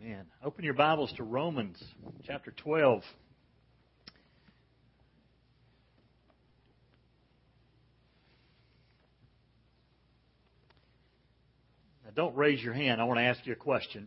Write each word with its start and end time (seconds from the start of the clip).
Amen. 0.00 0.26
Open 0.44 0.64
your 0.64 0.74
Bibles 0.74 1.12
to 1.16 1.24
Romans 1.24 1.82
chapter 2.24 2.52
12. 2.52 3.02
Now, 12.04 12.10
don't 12.14 12.36
raise 12.36 12.62
your 12.62 12.74
hand. 12.74 13.00
I 13.00 13.04
want 13.04 13.18
to 13.18 13.24
ask 13.24 13.44
you 13.44 13.52
a 13.52 13.56
question. 13.56 14.06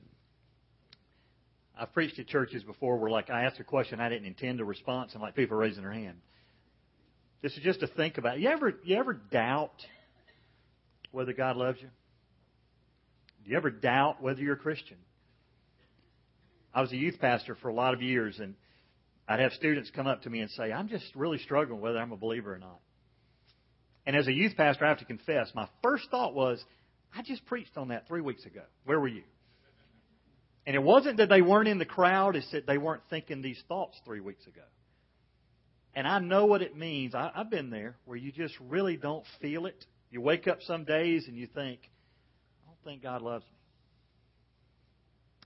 I've 1.78 1.92
preached 1.92 2.18
at 2.20 2.28
churches 2.28 2.64
before 2.64 2.96
where, 2.98 3.12
like, 3.12 3.30
I 3.30 3.44
ask 3.44 3.60
a 3.60 3.66
question 3.66 4.00
I 4.00 4.08
didn't 4.08 4.28
intend 4.28 4.62
a 4.62 4.66
response, 4.66 5.12
and 5.12 5.22
like 5.22 5.36
people 5.36 5.58
are 5.58 5.60
raising 5.60 5.84
their 5.84 5.92
hand. 5.92 6.20
This 7.42 7.52
is 7.58 7.64
just 7.64 7.82
to 7.82 7.88
think 7.88 8.18
about. 8.18 8.40
You 8.40 8.48
ever, 8.48 8.76
you 8.86 8.96
ever 8.96 9.14
doubt 9.14 9.74
whether 11.12 11.34
God 11.34 11.58
loves 11.58 11.80
you? 11.82 11.90
Do 13.44 13.52
you 13.52 13.58
ever 13.58 13.72
doubt 13.72 14.22
whether 14.22 14.40
you're 14.40 14.54
a 14.54 14.58
Christian? 14.58 14.96
I 16.74 16.82
was 16.82 16.92
a 16.92 16.98
youth 16.98 17.20
pastor 17.20 17.56
for 17.56 17.70
a 17.70 17.74
lot 17.74 17.94
of 17.94 18.02
years, 18.02 18.40
and 18.40 18.56
I'd 19.28 19.40
have 19.40 19.54
students 19.54 19.92
come 19.94 20.08
up 20.08 20.24
to 20.24 20.30
me 20.30 20.40
and 20.40 20.50
say, 20.52 20.72
I'm 20.72 20.88
just 20.88 21.06
really 21.16 21.38
struggling 21.38 21.82
whether 21.82 21.98
I'm 21.98 22.12
a 22.12 22.18
believer 22.18 22.54
or 22.54 22.58
not. 22.58 22.80
And 24.06 24.16
as 24.16 24.28
a 24.28 24.34
youth 24.34 24.56
pastor, 24.58 24.86
I 24.86 24.90
have 24.90 25.00
to 25.00 25.06
confess, 25.06 25.52
my 25.54 25.68
first 25.84 26.10
thought 26.10 26.34
was, 26.34 26.64
I 27.16 27.22
just 27.22 27.46
preached 27.46 27.78
on 27.78 27.90
that 27.90 28.08
three 28.08 28.22
weeks 28.22 28.46
ago. 28.46 28.62
Where 28.86 29.00
were 29.00 29.08
you? 29.08 29.24
And 30.66 30.76
it 30.76 30.82
wasn't 30.84 31.18
that 31.18 31.30
they 31.30 31.42
weren't 31.42 31.68
in 31.68 31.78
the 31.78 31.86
crowd, 31.86 32.36
it's 32.36 32.50
that 32.52 32.68
they 32.68 32.78
weren't 32.78 33.02
thinking 33.10 33.42
these 33.42 33.62
thoughts 33.68 33.98
three 34.06 34.22
weeks 34.22 34.46
ago. 34.48 34.62
And 35.94 36.08
I 36.08 36.20
know 36.20 36.46
what 36.46 36.62
it 36.62 36.78
means. 36.78 37.14
I, 37.14 37.32
I've 37.36 37.50
been 37.50 37.70
there 37.70 37.96
where 38.06 38.18
you 38.18 38.32
just 38.32 38.56
really 38.60 38.96
don't 38.96 39.26
feel 39.42 39.66
it. 39.66 39.86
You 40.10 40.22
wake 40.22 40.48
up 40.48 40.62
some 40.62 40.86
days 40.86 41.26
and 41.28 41.36
you 41.36 41.48
think, 41.48 41.80
I 42.64 42.68
don't 42.68 42.84
think 42.86 43.04
God 43.04 43.22
loves 43.22 43.46
me. 43.46 43.61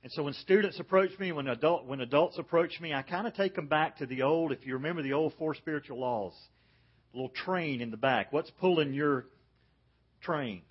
And 0.05 0.11
so 0.11 0.21
when 0.21 0.33
students 0.33 0.79
approach 0.79 1.17
me, 1.17 1.31
when 1.31 1.47
adult 1.47 1.87
when 1.87 1.99
adults 1.99 2.37
approach 2.37 2.79
me, 2.79 2.93
I 2.93 3.01
kind 3.01 3.25
of 3.25 3.33
take 3.33 3.55
them 3.55 3.65
back 3.65 3.97
to 3.97 4.05
the 4.05 4.21
old. 4.21 4.51
If 4.51 4.63
you 4.63 4.75
remember 4.75 5.01
the 5.01 5.13
old 5.13 5.33
four 5.39 5.55
spiritual 5.55 5.99
laws, 5.99 6.33
little 7.11 7.29
train 7.29 7.81
in 7.81 7.89
the 7.89 7.97
back. 7.97 8.31
What's 8.31 8.51
pulling 8.59 8.93
your 8.93 9.25
train? 10.21 10.61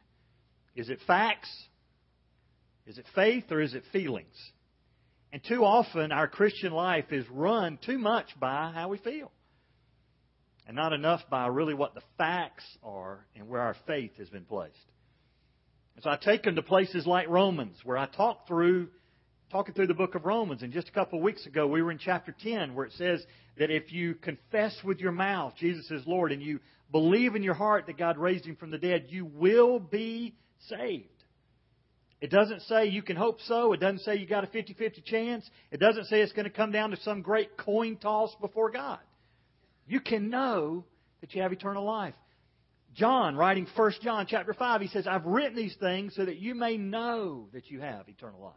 Is 0.77 0.89
it 0.89 1.01
facts? 1.09 1.51
Is 2.87 2.97
it 2.97 3.07
faith 3.17 3.51
or 3.51 3.61
is 3.61 3.75
it 3.75 3.83
feelings? 3.93 4.37
And 5.33 5.43
too 5.43 5.65
often 5.65 6.13
our 6.13 6.29
Christian 6.29 6.73
life 6.73 7.07
is 7.11 7.29
run 7.29 7.81
too 7.85 7.98
much 7.98 8.29
by 8.39 8.71
how 8.73 8.87
we 8.87 8.98
feel. 8.98 9.33
And 10.69 10.77
not 10.77 10.93
enough 10.93 11.23
by 11.29 11.48
really 11.48 11.75
what 11.75 11.97
the 11.97 12.03
facts 12.19 12.63
are 12.85 13.27
and 13.35 13.48
where 13.48 13.63
our 13.63 13.75
faith 13.89 14.13
has 14.19 14.29
been 14.29 14.45
placed. 14.45 14.77
And 15.97 16.05
so 16.05 16.11
I 16.11 16.19
take 16.19 16.45
them 16.45 16.55
to 16.55 16.63
places 16.63 17.05
like 17.05 17.29
Romans, 17.29 17.77
where 17.83 17.98
I 17.98 18.07
talk 18.07 18.47
through 18.47 18.91
talking 19.50 19.75
through 19.75 19.87
the 19.87 19.95
book 19.95 20.14
of 20.14 20.25
Romans, 20.25 20.62
and 20.62 20.73
just 20.73 20.89
a 20.89 20.92
couple 20.92 21.19
of 21.19 21.25
weeks 21.25 21.47
ago 21.47 21.67
we 21.67 21.83
were 21.83 21.91
in 21.91 21.98
chapter 21.98 22.34
10 22.42 22.75
where 22.75 22.87
it 22.87 22.92
says 22.92 23.25
that 23.59 23.70
if 23.70 23.92
you 23.92 24.14
confess 24.14 24.77
with 24.84 24.98
your 24.98 25.12
mouth 25.12 25.55
Jesus 25.59 25.91
is 25.91 26.06
Lord 26.06 26.33
and 26.33 26.42
you 26.42 26.61
believe 26.91 27.34
in 27.34 27.42
your 27.42 27.55
heart 27.55 27.86
that 27.86 27.98
God 27.98 28.19
raised 28.19 28.45
him 28.45 28.56
from 28.56 28.70
the 28.70 28.78
dead, 28.78 29.06
you 29.09 29.25
will 29.25 29.78
be 29.78 30.34
saved. 30.69 31.09
It 32.20 32.31
doesn't 32.31 32.62
say 32.62 32.86
you 32.86 33.03
can 33.03 33.17
hope 33.17 33.41
so. 33.42 33.73
It 33.73 33.81
doesn't 33.81 34.01
say 34.01 34.17
you 34.17 34.27
got 34.27 34.45
a 34.45 34.47
50 34.47 34.75
50 34.75 35.03
chance. 35.03 35.48
It 35.70 35.79
doesn't 35.79 36.06
say 36.06 36.20
it's 36.20 36.33
going 36.33 36.45
to 36.45 36.51
come 36.51 36.73
down 36.73 36.91
to 36.91 36.97
some 37.03 37.20
great 37.20 37.56
coin 37.56 37.97
toss 37.97 38.34
before 38.41 38.70
God. 38.70 39.01
You 39.86 40.01
can 40.01 40.31
know 40.31 40.84
that 41.20 41.34
you 41.34 41.42
have 41.42 41.53
eternal 41.53 41.84
life. 41.84 42.14
John, 42.95 43.36
writing 43.36 43.67
1 43.77 43.92
John 44.03 44.27
chapter 44.29 44.55
5, 44.55 44.81
he 44.81 44.89
says, 44.89 45.06
I've 45.06 45.27
written 45.27 45.56
these 45.56 45.75
things 45.81 46.14
so 46.14 46.25
that 46.25 46.36
you 46.36 46.55
may 46.55 46.77
know 46.77 47.48
that 47.53 47.70
you 47.70 47.81
have 47.81 48.08
eternal 48.08 48.41
life. 48.41 48.55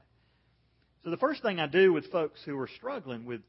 So 1.08 1.12
the 1.12 1.16
first 1.16 1.42
thing 1.42 1.58
I 1.58 1.68
do 1.68 1.94
with 1.94 2.12
folks 2.12 2.42
who 2.44 2.60
are 2.60 2.68
struggling 2.76 3.24
with 3.24 3.40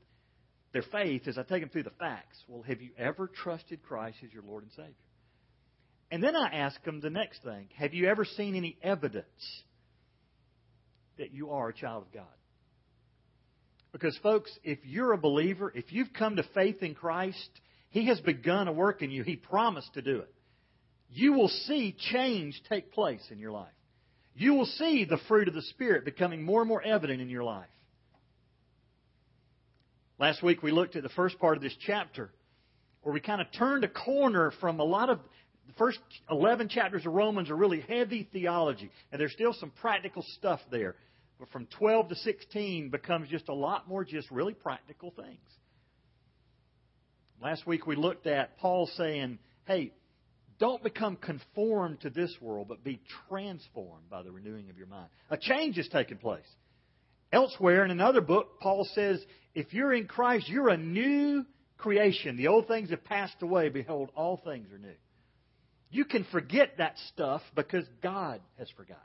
their 0.72 0.84
faith 0.92 1.26
is 1.26 1.36
I 1.36 1.42
take 1.42 1.60
them 1.60 1.70
through 1.70 1.82
the 1.82 1.90
facts. 1.90 2.38
Well, 2.46 2.62
have 2.62 2.80
you 2.80 2.90
ever 2.96 3.26
trusted 3.26 3.82
Christ 3.82 4.18
as 4.24 4.32
your 4.32 4.44
Lord 4.44 4.62
and 4.62 4.70
Savior? 4.70 4.94
And 6.12 6.22
then 6.22 6.36
I 6.36 6.50
ask 6.50 6.80
them 6.84 7.00
the 7.00 7.10
next 7.10 7.42
thing 7.42 7.66
Have 7.76 7.94
you 7.94 8.06
ever 8.06 8.24
seen 8.24 8.54
any 8.54 8.78
evidence 8.80 9.26
that 11.18 11.34
you 11.34 11.50
are 11.50 11.70
a 11.70 11.74
child 11.74 12.04
of 12.06 12.12
God? 12.12 12.26
Because, 13.90 14.16
folks, 14.18 14.56
if 14.62 14.78
you're 14.84 15.10
a 15.10 15.18
believer, 15.18 15.72
if 15.74 15.92
you've 15.92 16.12
come 16.16 16.36
to 16.36 16.44
faith 16.54 16.84
in 16.84 16.94
Christ, 16.94 17.50
He 17.90 18.06
has 18.06 18.20
begun 18.20 18.68
a 18.68 18.72
work 18.72 19.02
in 19.02 19.10
you. 19.10 19.24
He 19.24 19.34
promised 19.34 19.94
to 19.94 20.02
do 20.02 20.20
it. 20.20 20.32
You 21.10 21.32
will 21.32 21.48
see 21.48 21.96
change 22.12 22.62
take 22.68 22.92
place 22.92 23.26
in 23.32 23.40
your 23.40 23.50
life 23.50 23.72
you 24.40 24.54
will 24.54 24.66
see 24.66 25.04
the 25.04 25.18
fruit 25.26 25.48
of 25.48 25.54
the 25.54 25.62
Spirit 25.62 26.04
becoming 26.04 26.42
more 26.42 26.60
and 26.60 26.68
more 26.68 26.82
evident 26.82 27.20
in 27.20 27.28
your 27.28 27.44
life. 27.44 27.66
Last 30.18 30.42
week 30.42 30.62
we 30.62 30.70
looked 30.70 30.96
at 30.96 31.02
the 31.02 31.08
first 31.10 31.38
part 31.38 31.56
of 31.56 31.62
this 31.62 31.74
chapter 31.86 32.30
where 33.02 33.12
we 33.12 33.20
kind 33.20 33.40
of 33.40 33.48
turned 33.52 33.84
a 33.84 33.88
corner 33.88 34.52
from 34.60 34.80
a 34.80 34.84
lot 34.84 35.10
of 35.10 35.18
the 35.66 35.72
first 35.74 35.98
11 36.30 36.68
chapters 36.68 37.04
of 37.04 37.12
Romans 37.12 37.50
are 37.50 37.56
really 37.56 37.80
heavy 37.80 38.28
theology, 38.32 38.90
and 39.12 39.20
there's 39.20 39.32
still 39.32 39.52
some 39.52 39.70
practical 39.80 40.24
stuff 40.36 40.60
there. 40.70 40.94
But 41.38 41.50
from 41.50 41.66
12 41.78 42.08
to 42.08 42.14
16 42.16 42.90
becomes 42.90 43.28
just 43.28 43.48
a 43.48 43.54
lot 43.54 43.88
more 43.88 44.04
just 44.04 44.30
really 44.30 44.54
practical 44.54 45.10
things. 45.10 45.38
Last 47.40 47.66
week 47.66 47.86
we 47.86 47.96
looked 47.96 48.26
at 48.26 48.58
Paul 48.58 48.88
saying, 48.96 49.38
hey, 49.66 49.92
don't 50.58 50.82
become 50.82 51.16
conformed 51.16 52.00
to 52.00 52.10
this 52.10 52.34
world, 52.40 52.68
but 52.68 52.82
be 52.82 53.00
transformed 53.28 54.10
by 54.10 54.22
the 54.22 54.32
renewing 54.32 54.70
of 54.70 54.76
your 54.76 54.86
mind. 54.88 55.08
A 55.30 55.36
change 55.36 55.76
has 55.76 55.88
taken 55.88 56.18
place. 56.18 56.46
Elsewhere 57.32 57.84
in 57.84 57.90
another 57.90 58.20
book, 58.20 58.58
Paul 58.60 58.88
says, 58.94 59.22
if 59.54 59.72
you're 59.72 59.92
in 59.92 60.06
Christ, 60.06 60.48
you're 60.48 60.68
a 60.70 60.76
new 60.76 61.44
creation. 61.76 62.36
The 62.36 62.48
old 62.48 62.66
things 62.66 62.90
have 62.90 63.04
passed 63.04 63.40
away. 63.42 63.68
Behold, 63.68 64.10
all 64.16 64.40
things 64.44 64.72
are 64.72 64.78
new. 64.78 64.94
You 65.90 66.04
can 66.04 66.24
forget 66.32 66.78
that 66.78 66.96
stuff 67.12 67.42
because 67.54 67.84
God 68.02 68.40
has 68.58 68.68
forgotten 68.70 69.02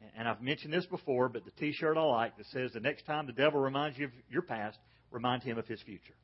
it. 0.00 0.10
And 0.16 0.28
I've 0.28 0.42
mentioned 0.42 0.72
this 0.72 0.86
before, 0.86 1.28
but 1.28 1.44
the 1.44 1.52
t 1.52 1.72
shirt 1.72 1.96
I 1.96 2.02
like 2.02 2.36
that 2.36 2.46
says, 2.46 2.72
the 2.72 2.80
next 2.80 3.06
time 3.06 3.26
the 3.26 3.32
devil 3.32 3.60
reminds 3.60 3.98
you 3.98 4.06
of 4.06 4.12
your 4.30 4.42
past, 4.42 4.78
remind 5.10 5.42
him 5.42 5.58
of 5.58 5.66
his 5.66 5.80
future. 5.82 6.14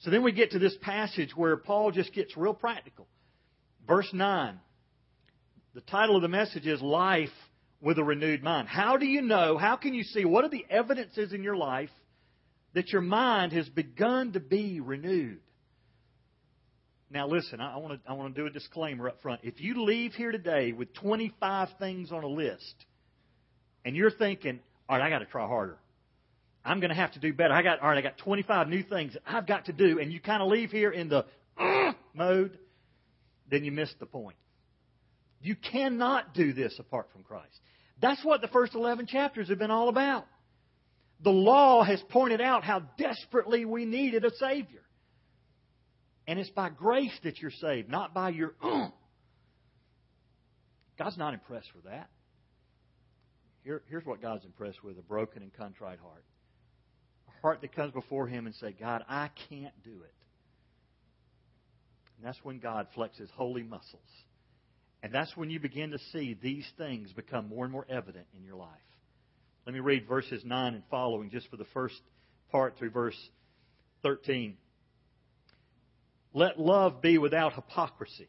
So 0.00 0.10
then 0.10 0.22
we 0.22 0.32
get 0.32 0.52
to 0.52 0.58
this 0.58 0.76
passage 0.80 1.36
where 1.36 1.56
Paul 1.56 1.90
just 1.90 2.12
gets 2.12 2.36
real 2.36 2.54
practical. 2.54 3.06
Verse 3.86 4.08
9. 4.12 4.58
The 5.74 5.80
title 5.82 6.16
of 6.16 6.22
the 6.22 6.28
message 6.28 6.66
is 6.66 6.80
Life 6.80 7.28
with 7.80 7.98
a 7.98 8.04
Renewed 8.04 8.42
Mind. 8.42 8.68
How 8.68 8.96
do 8.96 9.06
you 9.06 9.22
know? 9.22 9.58
How 9.58 9.76
can 9.76 9.94
you 9.94 10.02
see? 10.02 10.24
What 10.24 10.44
are 10.44 10.50
the 10.50 10.66
evidences 10.70 11.32
in 11.32 11.42
your 11.42 11.56
life 11.56 11.90
that 12.74 12.92
your 12.92 13.02
mind 13.02 13.52
has 13.52 13.68
begun 13.68 14.32
to 14.32 14.40
be 14.40 14.80
renewed? 14.80 15.40
Now, 17.10 17.26
listen, 17.26 17.60
I 17.60 17.78
want 17.78 18.02
to, 18.02 18.10
I 18.10 18.12
want 18.12 18.34
to 18.34 18.40
do 18.40 18.46
a 18.46 18.50
disclaimer 18.50 19.08
up 19.08 19.22
front. 19.22 19.40
If 19.42 19.60
you 19.60 19.82
leave 19.84 20.12
here 20.12 20.30
today 20.30 20.72
with 20.72 20.92
25 20.94 21.68
things 21.78 22.12
on 22.12 22.22
a 22.22 22.28
list 22.28 22.74
and 23.84 23.96
you're 23.96 24.10
thinking, 24.10 24.60
all 24.88 24.98
right, 24.98 25.06
I 25.06 25.10
got 25.10 25.20
to 25.20 25.24
try 25.24 25.46
harder. 25.46 25.78
I'm 26.68 26.80
going 26.80 26.90
to 26.90 26.96
have 26.96 27.12
to 27.12 27.18
do 27.18 27.32
better. 27.32 27.54
I 27.54 27.62
got 27.62 27.80
all 27.80 27.88
right. 27.88 27.96
I 27.96 28.02
got 28.02 28.18
25 28.18 28.68
new 28.68 28.82
things 28.82 29.16
I've 29.26 29.46
got 29.46 29.64
to 29.66 29.72
do, 29.72 29.98
and 29.98 30.12
you 30.12 30.20
kind 30.20 30.42
of 30.42 30.48
leave 30.48 30.70
here 30.70 30.90
in 30.90 31.08
the 31.08 31.24
uh, 31.58 31.92
mode, 32.12 32.58
then 33.50 33.64
you 33.64 33.72
miss 33.72 33.90
the 33.98 34.06
point. 34.06 34.36
You 35.40 35.56
cannot 35.56 36.34
do 36.34 36.52
this 36.52 36.76
apart 36.78 37.08
from 37.10 37.22
Christ. 37.22 37.58
That's 38.02 38.22
what 38.22 38.42
the 38.42 38.48
first 38.48 38.74
11 38.74 39.06
chapters 39.06 39.48
have 39.48 39.58
been 39.58 39.70
all 39.70 39.88
about. 39.88 40.26
The 41.24 41.30
law 41.30 41.82
has 41.84 42.02
pointed 42.10 42.42
out 42.42 42.64
how 42.64 42.80
desperately 42.98 43.64
we 43.64 43.86
needed 43.86 44.26
a 44.26 44.30
Savior. 44.34 44.82
And 46.26 46.38
it's 46.38 46.50
by 46.50 46.68
grace 46.68 47.18
that 47.24 47.40
you're 47.40 47.50
saved, 47.50 47.88
not 47.88 48.12
by 48.12 48.28
your 48.28 48.54
uh. 48.62 48.88
God's 50.98 51.16
not 51.16 51.32
impressed 51.32 51.74
with 51.74 51.84
that. 51.84 52.10
Here, 53.64 53.82
here's 53.88 54.04
what 54.04 54.20
God's 54.20 54.44
impressed 54.44 54.84
with 54.84 54.98
a 54.98 55.02
broken 55.02 55.42
and 55.42 55.52
contrite 55.54 56.00
heart 56.00 56.24
heart 57.42 57.60
that 57.60 57.74
comes 57.74 57.92
before 57.92 58.26
Him 58.26 58.46
and 58.46 58.54
say, 58.56 58.74
God, 58.78 59.04
I 59.08 59.30
can't 59.48 59.74
do 59.84 59.90
it. 59.90 60.14
And 62.16 62.26
that's 62.26 62.38
when 62.42 62.58
God 62.58 62.88
flexes 62.96 63.30
holy 63.30 63.62
muscles. 63.62 64.00
And 65.02 65.12
that's 65.12 65.36
when 65.36 65.50
you 65.50 65.60
begin 65.60 65.92
to 65.92 65.98
see 66.12 66.36
these 66.42 66.68
things 66.76 67.12
become 67.12 67.48
more 67.48 67.64
and 67.64 67.72
more 67.72 67.86
evident 67.88 68.26
in 68.36 68.44
your 68.44 68.56
life. 68.56 68.68
Let 69.64 69.74
me 69.74 69.80
read 69.80 70.08
verses 70.08 70.42
9 70.44 70.74
and 70.74 70.82
following 70.90 71.30
just 71.30 71.48
for 71.48 71.56
the 71.56 71.66
first 71.72 72.00
part 72.50 72.76
through 72.78 72.90
verse 72.90 73.16
13. 74.02 74.56
Let 76.34 76.58
love 76.58 77.00
be 77.00 77.18
without 77.18 77.52
hypocrisy. 77.52 78.28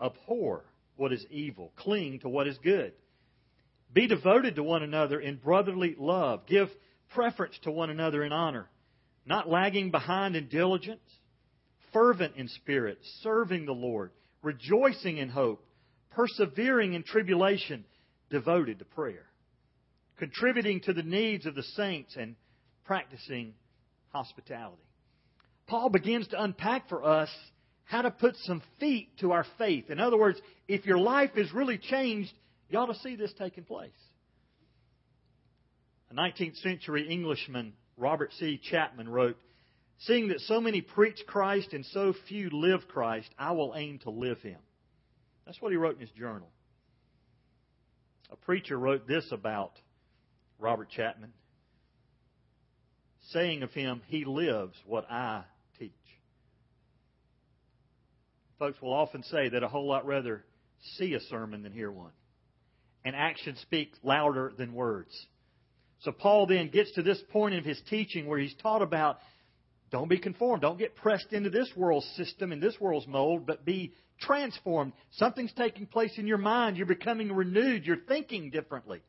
Abhor 0.00 0.64
what 0.96 1.12
is 1.12 1.24
evil. 1.30 1.72
Cling 1.76 2.20
to 2.20 2.28
what 2.28 2.46
is 2.46 2.58
good. 2.58 2.92
Be 3.92 4.06
devoted 4.06 4.56
to 4.56 4.62
one 4.62 4.82
another 4.82 5.18
in 5.18 5.36
brotherly 5.36 5.96
love. 5.98 6.46
Give 6.46 6.68
preference 7.10 7.54
to 7.62 7.70
one 7.70 7.90
another 7.90 8.24
in 8.24 8.32
honor, 8.32 8.68
not 9.26 9.48
lagging 9.48 9.90
behind 9.90 10.36
in 10.36 10.48
diligence, 10.48 11.00
fervent 11.92 12.36
in 12.36 12.48
spirit, 12.48 12.98
serving 13.22 13.66
the 13.66 13.72
Lord, 13.72 14.10
rejoicing 14.42 15.18
in 15.18 15.28
hope, 15.28 15.64
persevering 16.10 16.94
in 16.94 17.02
tribulation, 17.02 17.84
devoted 18.30 18.78
to 18.78 18.84
prayer, 18.84 19.26
contributing 20.18 20.80
to 20.82 20.92
the 20.92 21.02
needs 21.02 21.46
of 21.46 21.54
the 21.54 21.62
saints, 21.62 22.16
and 22.16 22.36
practicing 22.84 23.54
hospitality. 24.12 24.82
Paul 25.66 25.90
begins 25.90 26.26
to 26.28 26.42
unpack 26.42 26.88
for 26.88 27.04
us 27.04 27.28
how 27.84 28.02
to 28.02 28.10
put 28.10 28.36
some 28.44 28.62
feet 28.78 29.18
to 29.18 29.32
our 29.32 29.46
faith. 29.58 29.90
In 29.90 30.00
other 30.00 30.16
words, 30.16 30.40
if 30.68 30.86
your 30.86 30.98
life 30.98 31.30
is 31.36 31.52
really 31.52 31.78
changed, 31.78 32.32
you 32.68 32.78
ought 32.78 32.86
to 32.86 32.98
see 33.00 33.16
this 33.16 33.32
taking 33.38 33.64
place. 33.64 33.90
A 36.10 36.14
19th 36.14 36.60
century 36.62 37.08
Englishman, 37.08 37.72
Robert 37.96 38.32
C. 38.38 38.60
Chapman, 38.70 39.08
wrote, 39.08 39.36
Seeing 39.98 40.28
that 40.28 40.40
so 40.40 40.60
many 40.60 40.80
preach 40.80 41.20
Christ 41.26 41.72
and 41.72 41.84
so 41.86 42.14
few 42.28 42.50
live 42.50 42.88
Christ, 42.88 43.28
I 43.38 43.52
will 43.52 43.74
aim 43.76 43.98
to 44.00 44.10
live 44.10 44.40
him. 44.40 44.58
That's 45.44 45.60
what 45.60 45.72
he 45.72 45.76
wrote 45.76 45.94
in 45.96 46.00
his 46.00 46.10
journal. 46.10 46.48
A 48.30 48.36
preacher 48.36 48.78
wrote 48.78 49.06
this 49.06 49.26
about 49.30 49.72
Robert 50.58 50.88
Chapman, 50.90 51.32
saying 53.30 53.62
of 53.62 53.72
him, 53.72 54.02
He 54.06 54.24
lives 54.24 54.76
what 54.86 55.10
I 55.10 55.42
teach. 55.78 55.92
Folks 58.58 58.80
will 58.80 58.92
often 58.92 59.22
say 59.24 59.48
that 59.50 59.62
a 59.62 59.68
whole 59.68 59.86
lot 59.86 60.06
rather 60.06 60.44
see 60.96 61.14
a 61.14 61.20
sermon 61.20 61.62
than 61.62 61.72
hear 61.72 61.90
one. 61.90 62.12
And 63.04 63.16
action 63.16 63.56
speaks 63.56 63.98
louder 64.02 64.52
than 64.56 64.72
words. 64.74 65.26
So 66.00 66.12
Paul 66.12 66.46
then 66.46 66.68
gets 66.68 66.92
to 66.92 67.02
this 67.02 67.20
point 67.30 67.54
of 67.54 67.64
his 67.64 67.80
teaching 67.90 68.26
where 68.26 68.38
he's 68.38 68.54
taught 68.62 68.82
about 68.82 69.18
don't 69.90 70.08
be 70.08 70.18
conformed. 70.18 70.62
Don't 70.62 70.78
get 70.78 70.94
pressed 70.94 71.32
into 71.32 71.50
this 71.50 71.70
world's 71.76 72.06
system 72.16 72.52
and 72.52 72.62
this 72.62 72.78
world's 72.80 73.08
mold, 73.08 73.44
but 73.46 73.64
be 73.64 73.92
transformed. 74.20 74.92
Something's 75.12 75.52
taking 75.52 75.86
place 75.86 76.12
in 76.16 76.26
your 76.26 76.38
mind. 76.38 76.76
You're 76.76 76.86
becoming 76.86 77.32
renewed. 77.32 77.84
You're 77.84 77.96
thinking 77.96 78.50
differently. 78.50 79.02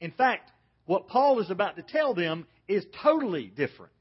In 0.00 0.12
fact, 0.12 0.50
what 0.86 1.08
Paul 1.08 1.40
is 1.40 1.50
about 1.50 1.76
to 1.76 1.82
tell 1.82 2.14
them 2.14 2.46
is 2.68 2.84
totally 3.02 3.46
different 3.46 3.92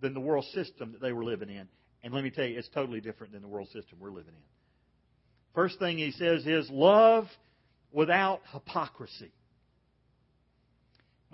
than 0.00 0.14
the 0.14 0.20
world 0.20 0.46
system 0.54 0.92
that 0.92 1.00
they 1.00 1.12
were 1.12 1.24
living 1.24 1.50
in. 1.50 1.68
And 2.02 2.12
let 2.12 2.24
me 2.24 2.30
tell 2.30 2.44
you, 2.44 2.58
it's 2.58 2.68
totally 2.68 3.00
different 3.00 3.32
than 3.32 3.42
the 3.42 3.48
world 3.48 3.68
system 3.68 3.98
we're 4.00 4.10
living 4.10 4.34
in. 4.34 4.42
First 5.54 5.78
thing 5.78 5.98
he 5.98 6.10
says 6.10 6.46
is 6.46 6.68
love 6.70 7.26
without 7.92 8.40
hypocrisy. 8.52 9.30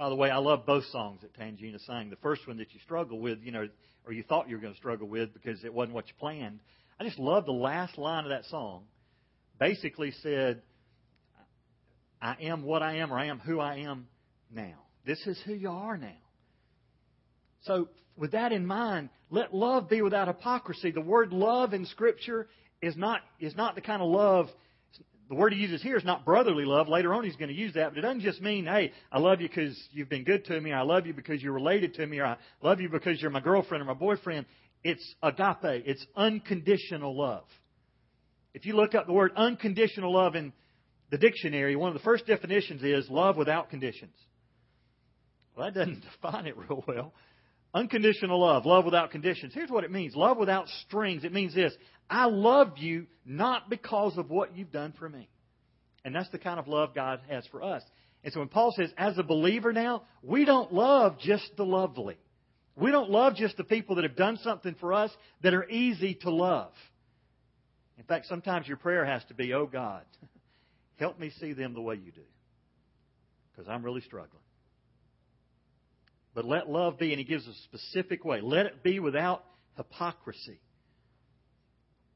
By 0.01 0.09
the 0.09 0.15
way, 0.15 0.31
I 0.31 0.39
love 0.39 0.65
both 0.65 0.87
songs 0.87 1.21
that 1.21 1.39
Tangina 1.39 1.79
sang. 1.85 2.09
The 2.09 2.17
first 2.17 2.49
one 2.49 2.57
that 2.57 2.73
you 2.73 2.81
struggle 2.81 3.19
with, 3.19 3.41
you 3.43 3.53
know, 3.53 3.69
or 4.07 4.15
you 4.15 4.23
thought 4.23 4.49
you 4.49 4.57
were 4.57 4.63
going 4.63 4.73
to 4.73 4.79
struggle 4.79 5.07
with 5.07 5.35
because 5.35 5.63
it 5.63 5.75
wasn't 5.75 5.95
what 5.95 6.09
you 6.09 6.15
planned. 6.19 6.61
I 6.99 7.05
just 7.05 7.19
love 7.19 7.45
the 7.45 7.53
last 7.53 7.99
line 7.99 8.25
of 8.25 8.31
that 8.31 8.47
song. 8.47 8.85
Basically 9.59 10.13
said, 10.23 10.63
I 12.19 12.35
am 12.41 12.63
what 12.63 12.83
I 12.83 12.97
am, 12.97 13.13
or 13.13 13.19
I 13.19 13.27
am 13.27 13.41
who 13.41 13.61
I 13.61 13.81
am 13.81 14.07
now. 14.51 14.73
This 15.05 15.21
is 15.27 15.39
who 15.45 15.53
you 15.53 15.69
are 15.69 15.99
now. 15.99 16.17
So, 17.65 17.91
with 18.17 18.33
that 18.33 18.53
in 18.53 18.65
mind, 18.65 19.11
let 19.29 19.55
love 19.55 19.91
be 19.91 20.01
without 20.01 20.29
hypocrisy. 20.29 20.93
The 20.93 21.03
word 21.03 21.31
love 21.35 21.75
in 21.75 21.85
Scripture 21.85 22.49
is 22.81 22.97
not, 22.97 23.21
is 23.39 23.55
not 23.55 23.75
the 23.75 23.83
kind 23.83 24.01
of 24.01 24.09
love, 24.09 24.49
the 25.31 25.37
word 25.37 25.53
he 25.53 25.61
uses 25.61 25.81
here 25.81 25.97
is 25.97 26.05
not 26.05 26.25
brotherly 26.25 26.65
love. 26.65 26.89
Later 26.89 27.15
on, 27.15 27.23
he's 27.23 27.37
going 27.37 27.51
to 27.51 27.55
use 27.55 27.75
that, 27.75 27.91
but 27.91 27.99
it 27.99 28.01
doesn't 28.01 28.23
just 28.23 28.43
mean, 28.43 28.67
hey, 28.67 28.91
I 29.13 29.21
love 29.21 29.41
you 29.41 29.47
because 29.47 29.81
you've 29.93 30.09
been 30.09 30.25
good 30.25 30.45
to 30.47 30.61
me, 30.61 30.73
I 30.73 30.83
love 30.83 31.07
you 31.07 31.15
because 31.15 31.41
you're 31.41 31.53
related 31.53 31.95
to 31.95 32.07
me, 32.07 32.19
or 32.19 32.27
I 32.27 32.37
love 32.63 32.81
you 32.81 32.89
because 32.89 33.23
you're 33.23 33.31
my 33.31 33.39
girlfriend 33.39 33.81
or 33.81 33.85
my 33.85 33.95
boyfriend. 33.95 34.45
It's 34.83 35.15
agape, 35.23 35.85
it's 35.87 36.05
unconditional 36.17 37.17
love. 37.17 37.45
If 38.55 38.67
you 38.67 38.75
look 38.75 38.97
up 38.97 39.07
the 39.07 39.13
word 39.13 39.31
unconditional 39.37 40.13
love 40.13 40.35
in 40.35 40.53
the 41.11 41.19
dictionary, 41.19 41.77
one 41.77 41.89
of 41.89 41.95
the 41.95 42.03
first 42.03 42.27
definitions 42.27 42.83
is 42.83 43.09
love 43.09 43.37
without 43.37 43.71
conditions. 43.71 44.17
Well, 45.57 45.67
that 45.67 45.79
doesn't 45.79 46.03
define 46.23 46.47
it 46.47 46.57
real 46.57 46.83
well. 46.89 47.13
Unconditional 47.73 48.41
love, 48.41 48.67
love 48.67 48.85
without 48.85 49.13
conditions. 49.13 49.53
Here's 49.55 49.71
what 49.71 49.85
it 49.85 49.93
means 49.93 50.17
love 50.17 50.37
without 50.37 50.69
strings. 50.87 51.25
It 51.25 51.33
means 51.33 51.55
this 51.55 51.73
I 52.09 52.27
love 52.27 52.79
you 52.79 53.07
not 53.25 53.71
because 53.71 54.19
of 54.19 54.29
what 54.29 54.57
you've 54.57 54.73
done 54.73 54.93
for 54.99 55.09
me. 55.09 55.29
And 56.05 56.15
that's 56.15 56.31
the 56.31 56.39
kind 56.39 56.59
of 56.59 56.67
love 56.67 56.95
God 56.95 57.21
has 57.29 57.47
for 57.49 57.63
us. 57.63 57.83
And 58.25 58.33
so 58.33 58.41
when 58.41 58.49
Paul 58.49 58.75
says, 58.77 58.91
as 58.99 59.19
a 59.19 59.23
believer 59.23 59.73
now, 59.73 60.03
we 60.23 60.45
don't 60.45 60.73
love 60.73 61.19
just 61.19 61.51
the 61.57 61.65
lovely. 61.65 62.19
We 62.77 62.91
don't 62.91 63.11
love 63.11 63.37
just 63.37 63.57
the 63.57 63.65
people 63.65 63.97
that 63.97 64.05
have 64.05 64.17
done 64.17 64.39
something 64.43 64.75
for 64.81 64.93
us 64.93 65.11
that 65.43 65.55
are 65.55 65.69
easy 65.69 66.15
to 66.23 66.31
love. 66.31 66.73
In 67.99 68.05
fact, 68.05 68.27
sometimes 68.27 68.67
your 68.67 68.79
prayer 68.79 69.05
has 69.05 69.23
to 69.27 69.35
be, 69.35 69.53
oh 69.53 69.67
God, 69.67 70.03
help 70.97 71.19
me 71.19 71.31
see 71.39 71.53
them 71.53 71.75
the 71.75 71.81
way 71.81 71.97
you 71.97 72.11
do. 72.11 72.23
Because 73.53 73.69
I'm 73.69 73.85
really 73.85 74.01
struggling. 74.01 74.43
But 76.35 76.45
let 76.45 76.69
love 76.69 76.99
be, 76.99 77.13
and 77.13 77.19
he 77.19 77.25
gives 77.25 77.47
a 77.47 77.55
specific 77.65 78.25
way. 78.25 78.41
Let 78.41 78.67
it 78.67 78.83
be 78.83 79.01
without 79.01 79.45
hypocrisy. 79.77 80.61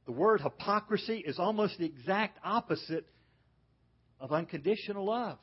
The 0.07 0.13
word 0.13 0.41
hypocrisy 0.41 1.19
is 1.19 1.39
almost 1.39 1.79
the 1.79 1.87
exact 1.87 2.39
opposite 2.45 3.07
of 4.21 4.33
unconditional 4.33 5.07
love. 5.07 5.39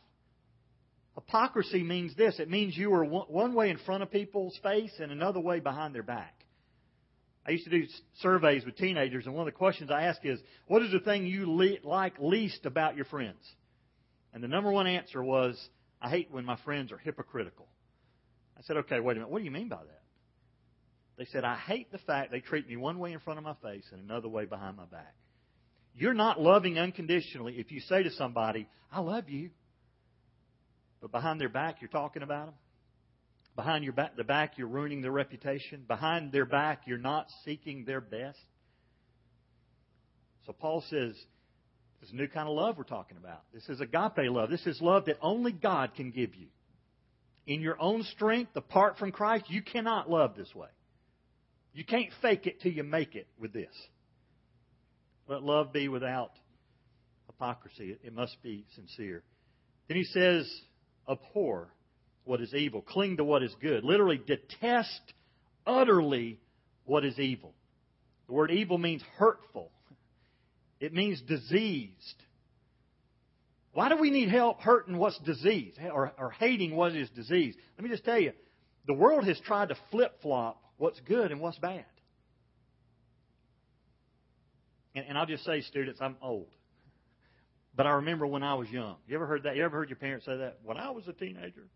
Hypocrisy 1.16 1.84
means 1.84 2.16
this 2.16 2.40
it 2.40 2.50
means 2.50 2.78
you 2.78 2.94
are 2.94 3.04
one 3.04 3.54
way 3.54 3.70
in 3.70 3.78
front 3.80 4.04
of 4.04 4.12
people's 4.12 4.58
face 4.64 4.94
and 5.00 5.12
another 5.12 5.40
way 5.40 5.60
behind 5.60 5.94
their 5.94 6.04
back. 6.04 6.36
I 7.46 7.52
used 7.52 7.64
to 7.66 7.72
do 7.72 7.86
surveys 8.22 8.66
with 8.66 8.78
teenagers, 8.78 9.26
and 9.26 9.34
one 9.34 9.48
of 9.48 9.54
the 9.54 9.58
questions 9.58 9.90
I 9.90 10.04
ask 10.04 10.24
is, 10.24 10.40
What 10.68 10.84
is 10.84 10.92
the 10.92 11.00
thing 11.00 11.26
you 11.26 11.52
le- 11.52 11.84
like 11.84 12.14
least 12.20 12.66
about 12.66 12.96
your 12.96 13.06
friends? 13.06 13.44
And 14.34 14.44
the 14.44 14.48
number 14.48 14.72
one 14.72 14.88
answer 14.88 15.24
was, 15.24 15.60
I 16.02 16.10
hate 16.10 16.32
when 16.32 16.46
my 16.46 16.58
friends 16.64 16.92
are 16.92 16.98
hypocritical. 16.98 17.68
I 18.62 18.64
said, 18.68 18.78
Okay, 18.78 19.00
wait 19.00 19.14
a 19.14 19.20
minute. 19.20 19.32
What 19.32 19.40
do 19.40 19.46
you 19.46 19.52
mean 19.52 19.70
by 19.70 19.78
that? 19.78 20.02
They 21.18 21.26
said, 21.26 21.44
I 21.44 21.56
hate 21.56 21.92
the 21.92 21.98
fact 22.00 22.32
they 22.32 22.40
treat 22.40 22.68
me 22.68 22.78
one 22.78 23.00
way 23.00 23.12
in 23.12 23.20
front 23.20 23.40
of 23.40 23.44
my 23.44 23.56
face 23.62 23.86
and 23.92 24.02
another 24.02 24.28
way 24.28 24.46
behind 24.46 24.78
my 24.78 24.86
back. 24.86 25.16
You're 25.94 26.14
not 26.14 26.40
loving 26.40 26.80
unconditionally 26.80 27.56
if 27.58 27.72
you 27.72 27.82
say 27.82 28.04
to 28.04 28.12
somebody, 28.12 28.68
I 28.92 29.02
love 29.02 29.30
you. 29.30 29.50
But 31.02 31.12
behind 31.12 31.42
their 31.42 31.50
back, 31.50 31.82
you're 31.82 31.90
talking 31.90 32.24
about 32.24 32.46
them. 32.48 32.56
Behind 33.56 33.84
your 33.84 33.94
back, 33.94 34.16
the 34.16 34.24
back, 34.24 34.58
you're 34.58 34.68
ruining 34.68 35.02
their 35.02 35.12
reputation. 35.12 35.84
Behind 35.88 36.32
their 36.32 36.46
back, 36.46 36.84
you're 36.86 36.98
not 36.98 37.28
seeking 37.44 37.84
their 37.84 38.00
best. 38.00 38.40
So 40.46 40.54
Paul 40.54 40.84
says, 40.90 41.16
this 42.00 42.12
new 42.14 42.28
kind 42.28 42.48
of 42.48 42.56
love 42.56 42.78
we're 42.78 42.84
talking 42.84 43.18
about. 43.18 43.42
This 43.54 43.68
is 43.68 43.82
agape 43.82 44.32
love. 44.32 44.50
This 44.50 44.66
is 44.66 44.82
love 44.82 45.06
that 45.06 45.18
only 45.22 45.52
God 45.52 45.94
can 45.96 46.12
give 46.12 46.36
you. 46.36 46.48
In 47.48 47.62
your 47.62 47.82
own 47.82 48.04
strength, 48.04 48.56
apart 48.56 48.98
from 48.98 49.12
Christ, 49.12 49.46
you 49.50 49.62
cannot 49.62 50.10
love 50.10 50.36
this 50.36 50.54
way. 50.54 50.70
You 51.74 51.86
can't 51.86 52.12
fake 52.22 52.48
it 52.48 52.62
till 52.62 52.72
you 52.72 52.84
make 52.84 53.16
it 53.16 53.28
with 53.40 53.54
this. 53.54 53.74
Let 55.28 55.42
love 55.42 55.72
be 55.72 55.88
without 55.88 56.32
hypocrisy. 57.28 57.98
It 58.04 58.14
must 58.14 58.42
be 58.44 58.66
sincere. 58.76 59.24
Then 59.88 59.98
he 59.98 60.04
says, 60.04 60.50
abhor 61.10 61.70
what 62.24 62.42
is 62.42 62.54
evil, 62.54 62.82
cling 62.82 63.18
to 63.18 63.24
what 63.24 63.44
is 63.44 63.56
good. 63.62 63.84
Literally, 63.84 64.22
detest 64.26 65.02
utterly 65.66 66.40
what 66.86 67.06
is 67.06 67.18
evil. 67.18 67.54
The 68.28 68.34
word 68.34 68.52
evil 68.52 68.78
means 68.78 69.02
hurtful, 69.18 69.72
it 70.80 70.94
means 70.94 71.22
diseased. 71.22 72.24
Why 73.74 73.90
do 73.90 73.96
we 73.98 74.10
need 74.10 74.30
help 74.30 74.62
hurting 74.62 74.98
what's 74.98 75.18
diseased 75.20 75.78
eh, 75.80 75.90
or, 75.90 76.12
or 76.18 76.32
hating 76.32 76.76
what 76.76 76.96
is 76.96 77.10
diseased? 77.12 77.58
Let 77.78 77.84
me 77.84 77.90
just 77.90 78.04
tell 78.04 78.20
you 78.20 78.34
the 78.86 78.94
world 78.94 79.26
has 79.26 79.40
tried 79.40 79.70
to 79.70 79.78
flip 79.92 80.22
flop 80.22 80.62
what's 80.78 81.00
good 81.02 81.32
and 81.32 81.40
what's 81.40 81.58
bad. 81.60 81.86
And, 84.94 85.06
and 85.08 85.18
I'll 85.18 85.26
just 85.26 85.46
say, 85.46 85.62
students, 85.62 86.02
I'm 86.02 86.18
old. 86.22 86.50
But 87.76 87.88
I 87.88 87.92
remember 87.92 88.28
when 88.28 88.44
I 88.44 88.56
was 88.56 88.70
young. 88.70 88.98
You 89.08 89.16
ever 89.16 89.26
heard 89.26 89.44
that? 89.44 89.56
You 89.56 89.64
ever 89.64 89.78
heard 89.78 89.90
your 89.90 89.98
parents 89.98 90.26
say 90.26 90.36
that? 90.36 90.60
When 90.64 90.76
I 90.76 90.92
was 90.92 91.08
a 91.08 91.14
teenager, 91.14 91.68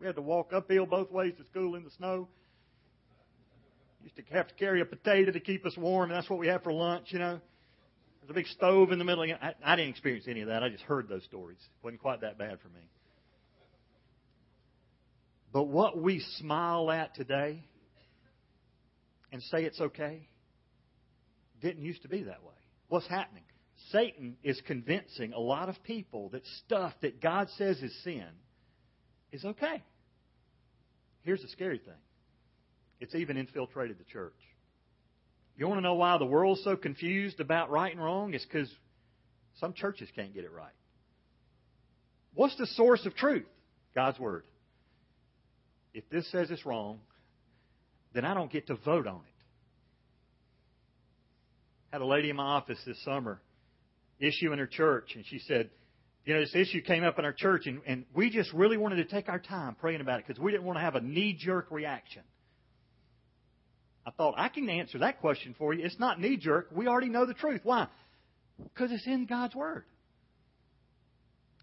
we 0.00 0.06
had 0.06 0.16
to 0.16 0.22
walk 0.22 0.52
uphill 0.54 0.86
both 0.86 1.10
ways 1.10 1.34
to 1.36 1.44
school 1.44 1.74
in 1.74 1.84
the 1.84 1.90
snow. 1.98 2.28
Used 4.02 4.16
to 4.16 4.22
have 4.32 4.48
to 4.48 4.54
carry 4.54 4.80
a 4.80 4.86
potato 4.86 5.32
to 5.32 5.40
keep 5.40 5.66
us 5.66 5.76
warm, 5.76 6.10
and 6.10 6.18
that's 6.18 6.30
what 6.30 6.38
we 6.38 6.46
had 6.46 6.62
for 6.62 6.72
lunch, 6.72 7.08
you 7.08 7.18
know. 7.18 7.40
There's 8.26 8.34
a 8.34 8.40
big 8.40 8.46
stove 8.48 8.90
in 8.90 8.98
the 8.98 9.04
middle. 9.04 9.22
I, 9.22 9.54
I 9.64 9.76
didn't 9.76 9.90
experience 9.90 10.26
any 10.28 10.40
of 10.40 10.48
that. 10.48 10.64
I 10.64 10.68
just 10.68 10.82
heard 10.82 11.08
those 11.08 11.22
stories. 11.24 11.58
It 11.60 11.84
wasn't 11.84 12.02
quite 12.02 12.22
that 12.22 12.36
bad 12.36 12.58
for 12.60 12.68
me. 12.68 12.80
But 15.52 15.68
what 15.68 15.96
we 15.96 16.18
smile 16.38 16.90
at 16.90 17.14
today 17.14 17.62
and 19.30 19.40
say 19.42 19.62
it's 19.62 19.80
okay 19.80 20.28
didn't 21.62 21.84
used 21.84 22.02
to 22.02 22.08
be 22.08 22.24
that 22.24 22.42
way. 22.42 22.54
What's 22.88 23.06
happening? 23.06 23.44
Satan 23.92 24.36
is 24.42 24.60
convincing 24.66 25.32
a 25.32 25.38
lot 25.38 25.68
of 25.68 25.80
people 25.84 26.30
that 26.30 26.44
stuff 26.64 26.94
that 27.02 27.20
God 27.20 27.46
says 27.56 27.78
is 27.78 27.96
sin 28.02 28.26
is 29.30 29.44
okay. 29.44 29.84
Here's 31.22 31.42
the 31.42 31.48
scary 31.48 31.78
thing 31.78 31.94
it's 32.98 33.14
even 33.14 33.36
infiltrated 33.36 34.00
the 34.00 34.04
church. 34.04 34.34
You 35.56 35.66
want 35.66 35.78
to 35.78 35.82
know 35.82 35.94
why 35.94 36.18
the 36.18 36.26
world's 36.26 36.62
so 36.64 36.76
confused 36.76 37.40
about 37.40 37.70
right 37.70 37.92
and 37.92 38.02
wrong? 38.02 38.34
It's 38.34 38.44
because 38.44 38.70
Some 39.60 39.72
churches 39.72 40.08
can't 40.14 40.34
get 40.34 40.44
it 40.44 40.52
right. 40.52 40.72
What's 42.34 42.56
the 42.56 42.66
source 42.66 43.06
of 43.06 43.14
truth? 43.14 43.46
God's 43.94 44.18
Word. 44.18 44.44
If 45.94 46.08
this 46.10 46.30
says 46.30 46.50
it's 46.50 46.66
wrong, 46.66 47.00
then 48.12 48.26
I 48.26 48.34
don't 48.34 48.52
get 48.52 48.66
to 48.66 48.74
vote 48.74 49.06
on 49.06 49.16
it. 49.16 49.34
Had 51.90 52.02
a 52.02 52.06
lady 52.06 52.28
in 52.28 52.36
my 52.36 52.44
office 52.44 52.78
this 52.86 53.02
summer 53.04 53.40
issue 54.18 54.52
in 54.52 54.58
her 54.58 54.66
church, 54.66 55.12
and 55.14 55.24
she 55.26 55.38
said, 55.38 55.70
you 56.26 56.34
know, 56.34 56.40
this 56.40 56.54
issue 56.54 56.82
came 56.82 57.04
up 57.04 57.18
in 57.18 57.24
our 57.24 57.32
church, 57.32 57.66
and, 57.66 57.80
and 57.86 58.04
we 58.14 58.28
just 58.28 58.52
really 58.52 58.76
wanted 58.76 58.96
to 58.96 59.04
take 59.04 59.30
our 59.30 59.38
time 59.38 59.74
praying 59.76 60.02
about 60.02 60.20
it 60.20 60.26
because 60.26 60.42
we 60.42 60.50
didn't 60.50 60.64
want 60.66 60.76
to 60.76 60.82
have 60.82 60.96
a 60.96 61.00
knee 61.00 61.38
jerk 61.38 61.68
reaction. 61.70 62.22
I 64.06 64.12
thought, 64.12 64.34
I 64.38 64.48
can 64.48 64.70
answer 64.70 64.98
that 64.98 65.20
question 65.20 65.56
for 65.58 65.74
you. 65.74 65.84
It's 65.84 65.98
not 65.98 66.20
knee 66.20 66.36
jerk. 66.36 66.68
We 66.72 66.86
already 66.86 67.08
know 67.08 67.26
the 67.26 67.34
truth. 67.34 67.60
Why? 67.64 67.88
Because 68.62 68.92
it's 68.92 69.06
in 69.06 69.26
God's 69.26 69.56
Word. 69.56 69.84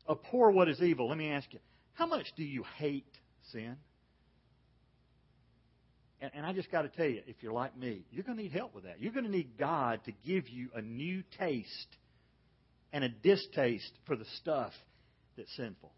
Abhor 0.10 0.52
what 0.52 0.68
is 0.68 0.82
evil. 0.82 1.08
Let 1.08 1.18
me 1.18 1.32
ask 1.32 1.52
you, 1.54 1.60
how 1.94 2.06
much 2.06 2.26
do 2.36 2.44
you 2.44 2.66
hate 2.78 3.08
sin? 3.54 3.78
And, 6.20 6.32
and 6.36 6.46
I 6.46 6.52
just 6.52 6.70
got 6.70 6.82
to 6.82 6.90
tell 6.90 7.06
you, 7.06 7.22
if 7.28 7.38
you're 7.42 7.54
like 7.54 7.78
me, 7.78 8.04
you're 8.12 8.24
going 8.24 8.38
to 8.38 8.44
need 8.44 8.52
help 8.52 8.76
with 8.76 8.84
that. 8.84 9.00
You're 9.00 9.14
going 9.14 9.26
to 9.26 9.32
need 9.32 9.58
God 9.58 10.02
to 10.06 10.12
give 10.26 10.50
you 10.50 10.68
a 10.76 10.82
new 10.82 11.24
taste 11.40 11.98
and 12.92 13.06
a 13.06 13.10
distaste 13.10 13.94
for 14.06 14.18
the 14.18 14.26
stuff 14.42 14.74
that's 15.38 15.56
sinful. 15.56 15.94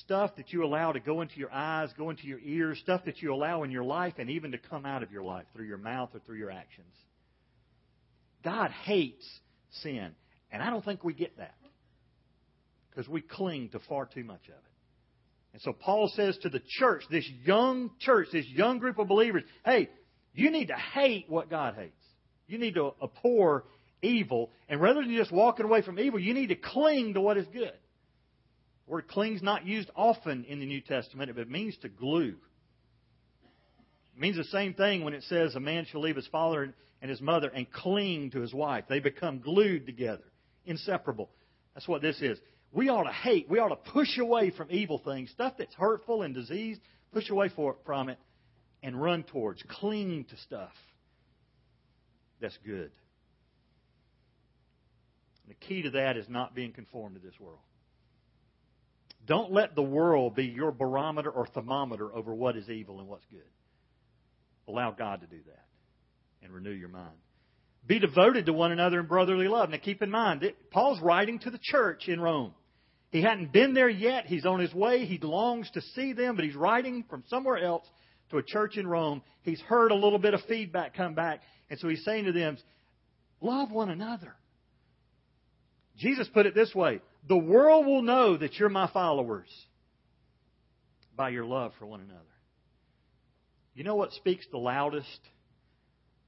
Stuff 0.00 0.34
that 0.36 0.52
you 0.52 0.64
allow 0.64 0.92
to 0.92 1.00
go 1.00 1.20
into 1.20 1.38
your 1.38 1.52
eyes, 1.52 1.88
go 1.96 2.10
into 2.10 2.26
your 2.26 2.40
ears, 2.40 2.78
stuff 2.80 3.04
that 3.04 3.22
you 3.22 3.32
allow 3.32 3.62
in 3.62 3.70
your 3.70 3.84
life, 3.84 4.14
and 4.18 4.28
even 4.28 4.52
to 4.52 4.58
come 4.58 4.84
out 4.84 5.02
of 5.02 5.12
your 5.12 5.22
life 5.22 5.44
through 5.52 5.66
your 5.66 5.78
mouth 5.78 6.10
or 6.14 6.20
through 6.20 6.38
your 6.38 6.50
actions. 6.50 6.94
God 8.42 8.70
hates 8.70 9.24
sin. 9.82 10.10
And 10.50 10.62
I 10.62 10.70
don't 10.70 10.84
think 10.84 11.04
we 11.04 11.14
get 11.14 11.36
that 11.38 11.54
because 12.90 13.08
we 13.08 13.20
cling 13.20 13.70
to 13.70 13.80
far 13.88 14.06
too 14.06 14.24
much 14.24 14.44
of 14.46 14.54
it. 14.54 14.60
And 15.52 15.62
so 15.62 15.72
Paul 15.72 16.10
says 16.14 16.36
to 16.42 16.48
the 16.48 16.60
church, 16.78 17.04
this 17.10 17.28
young 17.44 17.90
church, 18.00 18.28
this 18.32 18.46
young 18.48 18.78
group 18.78 18.98
of 18.98 19.06
believers, 19.06 19.44
hey, 19.64 19.88
you 20.34 20.50
need 20.50 20.68
to 20.68 20.74
hate 20.74 21.26
what 21.28 21.48
God 21.48 21.74
hates. 21.76 21.92
You 22.48 22.58
need 22.58 22.74
to 22.74 22.92
abhor 23.02 23.64
evil. 24.02 24.50
And 24.68 24.80
rather 24.80 25.00
than 25.02 25.14
just 25.16 25.30
walking 25.30 25.64
away 25.64 25.82
from 25.82 25.98
evil, 25.98 26.18
you 26.18 26.34
need 26.34 26.48
to 26.48 26.56
cling 26.56 27.14
to 27.14 27.20
what 27.20 27.36
is 27.36 27.46
good. 27.52 27.72
The 28.86 28.92
word 28.92 29.08
cling 29.08 29.36
is 29.36 29.42
not 29.42 29.66
used 29.66 29.90
often 29.96 30.44
in 30.44 30.60
the 30.60 30.66
New 30.66 30.80
Testament, 30.80 31.30
but 31.34 31.42
it 31.42 31.50
means 31.50 31.76
to 31.78 31.88
glue. 31.88 32.36
It 34.16 34.20
means 34.20 34.36
the 34.36 34.44
same 34.44 34.74
thing 34.74 35.04
when 35.04 35.14
it 35.14 35.22
says 35.24 35.54
a 35.54 35.60
man 35.60 35.86
shall 35.90 36.02
leave 36.02 36.16
his 36.16 36.26
father 36.28 36.74
and 37.00 37.10
his 37.10 37.20
mother 37.20 37.48
and 37.48 37.70
cling 37.70 38.30
to 38.30 38.40
his 38.40 38.54
wife. 38.54 38.84
They 38.88 39.00
become 39.00 39.40
glued 39.40 39.86
together, 39.86 40.24
inseparable. 40.66 41.30
That's 41.74 41.88
what 41.88 42.02
this 42.02 42.20
is. 42.20 42.38
We 42.72 42.88
ought 42.88 43.04
to 43.04 43.12
hate, 43.12 43.48
we 43.48 43.58
ought 43.58 43.68
to 43.68 43.92
push 43.92 44.18
away 44.18 44.50
from 44.50 44.68
evil 44.70 44.98
things, 44.98 45.30
stuff 45.30 45.54
that's 45.58 45.74
hurtful 45.74 46.22
and 46.22 46.34
diseased, 46.34 46.80
push 47.12 47.30
away 47.30 47.50
from 47.86 48.08
it 48.08 48.18
and 48.82 49.00
run 49.00 49.22
towards, 49.22 49.62
cling 49.68 50.26
to 50.30 50.36
stuff 50.36 50.72
that's 52.40 52.58
good. 52.64 52.90
And 55.42 55.48
the 55.48 55.54
key 55.66 55.82
to 55.82 55.90
that 55.90 56.16
is 56.16 56.28
not 56.28 56.54
being 56.54 56.72
conformed 56.72 57.14
to 57.16 57.20
this 57.20 57.38
world. 57.40 57.60
Don't 59.26 59.52
let 59.52 59.74
the 59.74 59.82
world 59.82 60.34
be 60.34 60.44
your 60.44 60.70
barometer 60.70 61.30
or 61.30 61.46
thermometer 61.46 62.14
over 62.14 62.34
what 62.34 62.56
is 62.56 62.68
evil 62.68 63.00
and 63.00 63.08
what's 63.08 63.24
good. 63.30 63.40
Allow 64.68 64.92
God 64.92 65.20
to 65.20 65.26
do 65.26 65.40
that 65.46 65.64
and 66.42 66.52
renew 66.52 66.70
your 66.70 66.88
mind. 66.88 67.16
Be 67.86 67.98
devoted 67.98 68.46
to 68.46 68.52
one 68.52 68.72
another 68.72 69.00
in 69.00 69.06
brotherly 69.06 69.48
love. 69.48 69.70
Now 69.70 69.78
keep 69.78 70.02
in 70.02 70.10
mind, 70.10 70.40
that 70.40 70.70
Paul's 70.70 71.00
writing 71.00 71.38
to 71.40 71.50
the 71.50 71.58
church 71.60 72.08
in 72.08 72.20
Rome. 72.20 72.54
He 73.10 73.22
hadn't 73.22 73.52
been 73.52 73.74
there 73.74 73.88
yet. 73.88 74.26
He's 74.26 74.46
on 74.46 74.58
his 74.58 74.74
way. 74.74 75.04
He 75.04 75.18
longs 75.18 75.70
to 75.72 75.80
see 75.80 76.12
them, 76.12 76.36
but 76.36 76.44
he's 76.44 76.56
writing 76.56 77.04
from 77.08 77.22
somewhere 77.28 77.58
else 77.58 77.86
to 78.30 78.38
a 78.38 78.42
church 78.42 78.76
in 78.76 78.86
Rome. 78.86 79.22
He's 79.42 79.60
heard 79.60 79.92
a 79.92 79.94
little 79.94 80.18
bit 80.18 80.34
of 80.34 80.40
feedback 80.48 80.96
come 80.96 81.14
back, 81.14 81.40
and 81.70 81.78
so 81.78 81.88
he's 81.88 82.04
saying 82.04 82.24
to 82.24 82.32
them, 82.32 82.56
Love 83.40 83.70
one 83.70 83.90
another. 83.90 84.34
Jesus 85.98 86.26
put 86.32 86.46
it 86.46 86.54
this 86.54 86.74
way 86.74 87.00
The 87.28 87.36
world 87.36 87.86
will 87.86 88.02
know 88.02 88.36
that 88.36 88.58
you're 88.58 88.68
my 88.68 88.90
followers 88.92 89.48
by 91.16 91.30
your 91.30 91.44
love 91.44 91.72
for 91.78 91.86
one 91.86 92.00
another. 92.00 92.20
You 93.74 93.84
know 93.84 93.96
what 93.96 94.12
speaks 94.12 94.46
the 94.50 94.58
loudest 94.58 95.20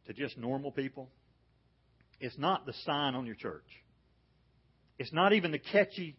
to 0.06 0.12
just 0.12 0.38
normal 0.38 0.72
people? 0.72 1.10
It's 2.18 2.38
not 2.38 2.66
the 2.66 2.72
sign 2.84 3.14
on 3.14 3.26
your 3.26 3.34
church. 3.34 3.66
It's 4.98 5.12
not 5.12 5.32
even 5.32 5.52
the 5.52 5.58
catchy 5.58 6.16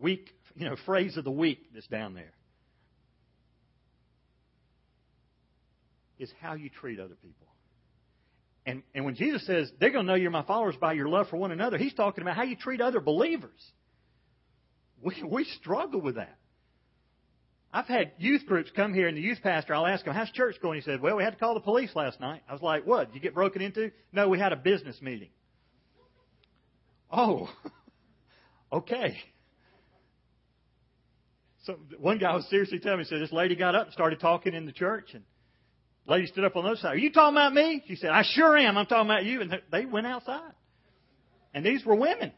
week, 0.00 0.30
you 0.54 0.68
know, 0.68 0.76
phrase 0.86 1.16
of 1.16 1.24
the 1.24 1.30
week 1.30 1.70
that's 1.74 1.88
down 1.88 2.14
there. 2.14 2.32
It's 6.18 6.32
how 6.40 6.54
you 6.54 6.70
treat 6.70 7.00
other 7.00 7.14
people. 7.14 7.46
And, 8.66 8.82
and 8.94 9.04
when 9.04 9.14
Jesus 9.14 9.46
says 9.46 9.70
they're 9.80 9.90
going 9.90 10.06
to 10.06 10.12
know 10.12 10.16
you're 10.16 10.30
my 10.30 10.44
followers 10.44 10.76
by 10.80 10.92
your 10.92 11.08
love 11.08 11.28
for 11.28 11.36
one 11.36 11.52
another, 11.52 11.78
he's 11.78 11.94
talking 11.94 12.22
about 12.22 12.36
how 12.36 12.42
you 12.42 12.56
treat 12.56 12.80
other 12.80 13.00
believers. 13.00 13.72
We, 15.02 15.22
we 15.22 15.44
struggle 15.44 16.00
with 16.00 16.16
that. 16.16 16.36
I've 17.72 17.86
had 17.86 18.12
youth 18.18 18.46
groups 18.46 18.70
come 18.74 18.94
here, 18.94 19.08
and 19.08 19.16
the 19.16 19.20
youth 19.20 19.38
pastor, 19.42 19.74
I'll 19.74 19.86
ask 19.86 20.04
him, 20.04 20.14
How's 20.14 20.30
church 20.30 20.56
going? 20.62 20.76
He 20.76 20.82
said, 20.82 21.00
Well, 21.00 21.16
we 21.16 21.22
had 21.22 21.34
to 21.34 21.38
call 21.38 21.54
the 21.54 21.60
police 21.60 21.90
last 21.94 22.18
night. 22.18 22.42
I 22.48 22.52
was 22.52 22.62
like, 22.62 22.86
What? 22.86 23.08
Did 23.08 23.16
you 23.16 23.20
get 23.20 23.34
broken 23.34 23.60
into? 23.60 23.90
No, 24.10 24.28
we 24.28 24.38
had 24.38 24.52
a 24.52 24.56
business 24.56 24.96
meeting. 25.02 25.28
Oh, 27.10 27.50
okay. 28.72 29.18
So 31.64 31.78
one 31.98 32.18
guy 32.18 32.34
was 32.34 32.48
seriously 32.48 32.78
telling 32.78 32.98
me, 32.98 33.04
he 33.04 33.10
said, 33.10 33.20
This 33.20 33.32
lady 33.32 33.54
got 33.54 33.74
up 33.74 33.86
and 33.86 33.92
started 33.92 34.18
talking 34.18 34.54
in 34.54 34.64
the 34.64 34.72
church, 34.72 35.10
and 35.12 35.22
the 36.06 36.12
lady 36.12 36.26
stood 36.26 36.44
up 36.44 36.56
on 36.56 36.64
the 36.64 36.70
other 36.70 36.80
side. 36.80 36.94
Are 36.94 36.98
you 36.98 37.12
talking 37.12 37.36
about 37.36 37.52
me? 37.52 37.84
She 37.86 37.96
said, 37.96 38.10
I 38.10 38.22
sure 38.24 38.56
am. 38.56 38.78
I'm 38.78 38.86
talking 38.86 39.10
about 39.10 39.26
you. 39.26 39.42
And 39.42 39.54
they 39.70 39.84
went 39.84 40.06
outside. 40.06 40.52
And 41.52 41.66
these 41.66 41.84
were 41.84 41.94
women. 41.94 42.32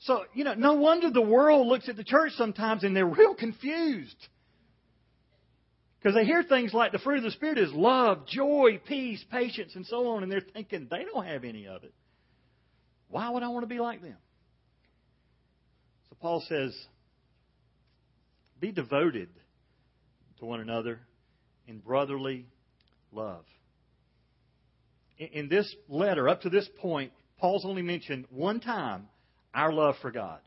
So, 0.00 0.24
you 0.32 0.44
know, 0.44 0.54
no 0.54 0.74
wonder 0.74 1.10
the 1.10 1.20
world 1.20 1.66
looks 1.66 1.88
at 1.88 1.96
the 1.96 2.04
church 2.04 2.32
sometimes 2.36 2.84
and 2.84 2.96
they're 2.96 3.06
real 3.06 3.34
confused. 3.34 4.28
Because 5.98 6.14
they 6.14 6.24
hear 6.24 6.44
things 6.44 6.72
like 6.72 6.92
the 6.92 7.00
fruit 7.00 7.18
of 7.18 7.24
the 7.24 7.32
Spirit 7.32 7.58
is 7.58 7.72
love, 7.72 8.26
joy, 8.26 8.80
peace, 8.86 9.24
patience, 9.32 9.74
and 9.74 9.84
so 9.84 10.08
on, 10.10 10.22
and 10.22 10.30
they're 10.30 10.40
thinking 10.40 10.86
they 10.88 11.04
don't 11.04 11.26
have 11.26 11.42
any 11.42 11.66
of 11.66 11.82
it. 11.82 11.92
Why 13.08 13.28
would 13.30 13.42
I 13.42 13.48
want 13.48 13.64
to 13.64 13.68
be 13.68 13.80
like 13.80 14.00
them? 14.00 14.16
So 16.08 16.16
Paul 16.20 16.44
says, 16.48 16.76
be 18.60 18.70
devoted 18.70 19.28
to 20.38 20.44
one 20.44 20.60
another 20.60 21.00
in 21.66 21.78
brotherly 21.78 22.46
love. 23.10 23.44
In 25.18 25.48
this 25.48 25.74
letter, 25.88 26.28
up 26.28 26.42
to 26.42 26.50
this 26.50 26.68
point, 26.78 27.12
Paul's 27.38 27.64
only 27.64 27.82
mentioned 27.82 28.26
one 28.30 28.60
time 28.60 29.08
our 29.54 29.72
love 29.72 29.96
for 30.02 30.10
God. 30.10 30.40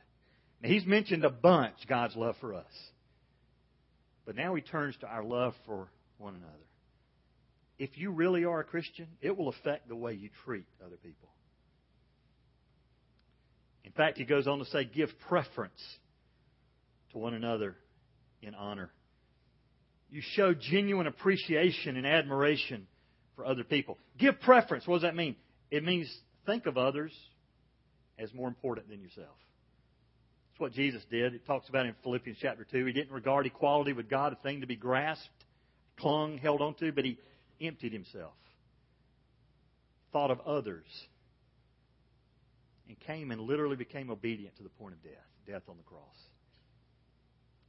Now, 0.61 0.69
he's 0.69 0.85
mentioned 0.85 1.25
a 1.25 1.29
bunch 1.29 1.75
God's 1.87 2.15
love 2.15 2.35
for 2.39 2.53
us. 2.53 2.71
But 4.25 4.35
now 4.35 4.53
he 4.55 4.61
turns 4.61 4.95
to 5.01 5.07
our 5.07 5.23
love 5.23 5.53
for 5.65 5.87
one 6.17 6.35
another. 6.35 6.53
If 7.79 7.97
you 7.97 8.11
really 8.11 8.45
are 8.45 8.59
a 8.59 8.63
Christian, 8.63 9.07
it 9.21 9.35
will 9.35 9.49
affect 9.49 9.87
the 9.87 9.95
way 9.95 10.13
you 10.13 10.29
treat 10.45 10.67
other 10.85 10.97
people. 10.97 11.29
In 13.83 13.91
fact, 13.91 14.19
he 14.19 14.23
goes 14.23 14.47
on 14.47 14.59
to 14.59 14.65
say, 14.65 14.85
give 14.85 15.09
preference 15.27 15.81
to 17.11 17.17
one 17.17 17.33
another 17.33 17.75
in 18.41 18.53
honor. 18.53 18.91
You 20.11 20.21
show 20.35 20.53
genuine 20.53 21.07
appreciation 21.07 21.97
and 21.97 22.05
admiration 22.05 22.85
for 23.35 23.45
other 23.45 23.63
people. 23.63 23.97
Give 24.19 24.39
preference. 24.39 24.85
What 24.85 24.97
does 24.97 25.03
that 25.03 25.15
mean? 25.15 25.35
It 25.71 25.83
means 25.83 26.13
think 26.45 26.67
of 26.67 26.77
others 26.77 27.11
as 28.21 28.33
more 28.33 28.47
important 28.47 28.89
than 28.89 29.01
yourself. 29.01 29.35
That's 30.51 30.59
what 30.59 30.73
Jesus 30.73 31.03
did. 31.09 31.33
It 31.33 31.45
talks 31.45 31.69
about 31.69 31.85
in 31.85 31.95
Philippians 32.03 32.37
chapter 32.41 32.65
2. 32.69 32.85
He 32.85 32.93
didn't 32.93 33.11
regard 33.11 33.45
equality 33.45 33.93
with 33.93 34.09
God 34.09 34.33
a 34.33 34.35
thing 34.37 34.61
to 34.61 34.67
be 34.67 34.75
grasped, 34.75 35.29
clung, 35.97 36.37
held 36.37 36.61
onto, 36.61 36.91
but 36.91 37.05
he 37.05 37.17
emptied 37.61 37.93
himself, 37.93 38.33
thought 40.11 40.31
of 40.31 40.39
others, 40.41 40.85
and 42.87 42.99
came 42.99 43.31
and 43.31 43.41
literally 43.41 43.75
became 43.75 44.09
obedient 44.09 44.55
to 44.57 44.63
the 44.63 44.69
point 44.69 44.93
of 44.93 45.03
death 45.03 45.31
death 45.47 45.63
on 45.67 45.77
the 45.77 45.83
cross. 45.83 46.15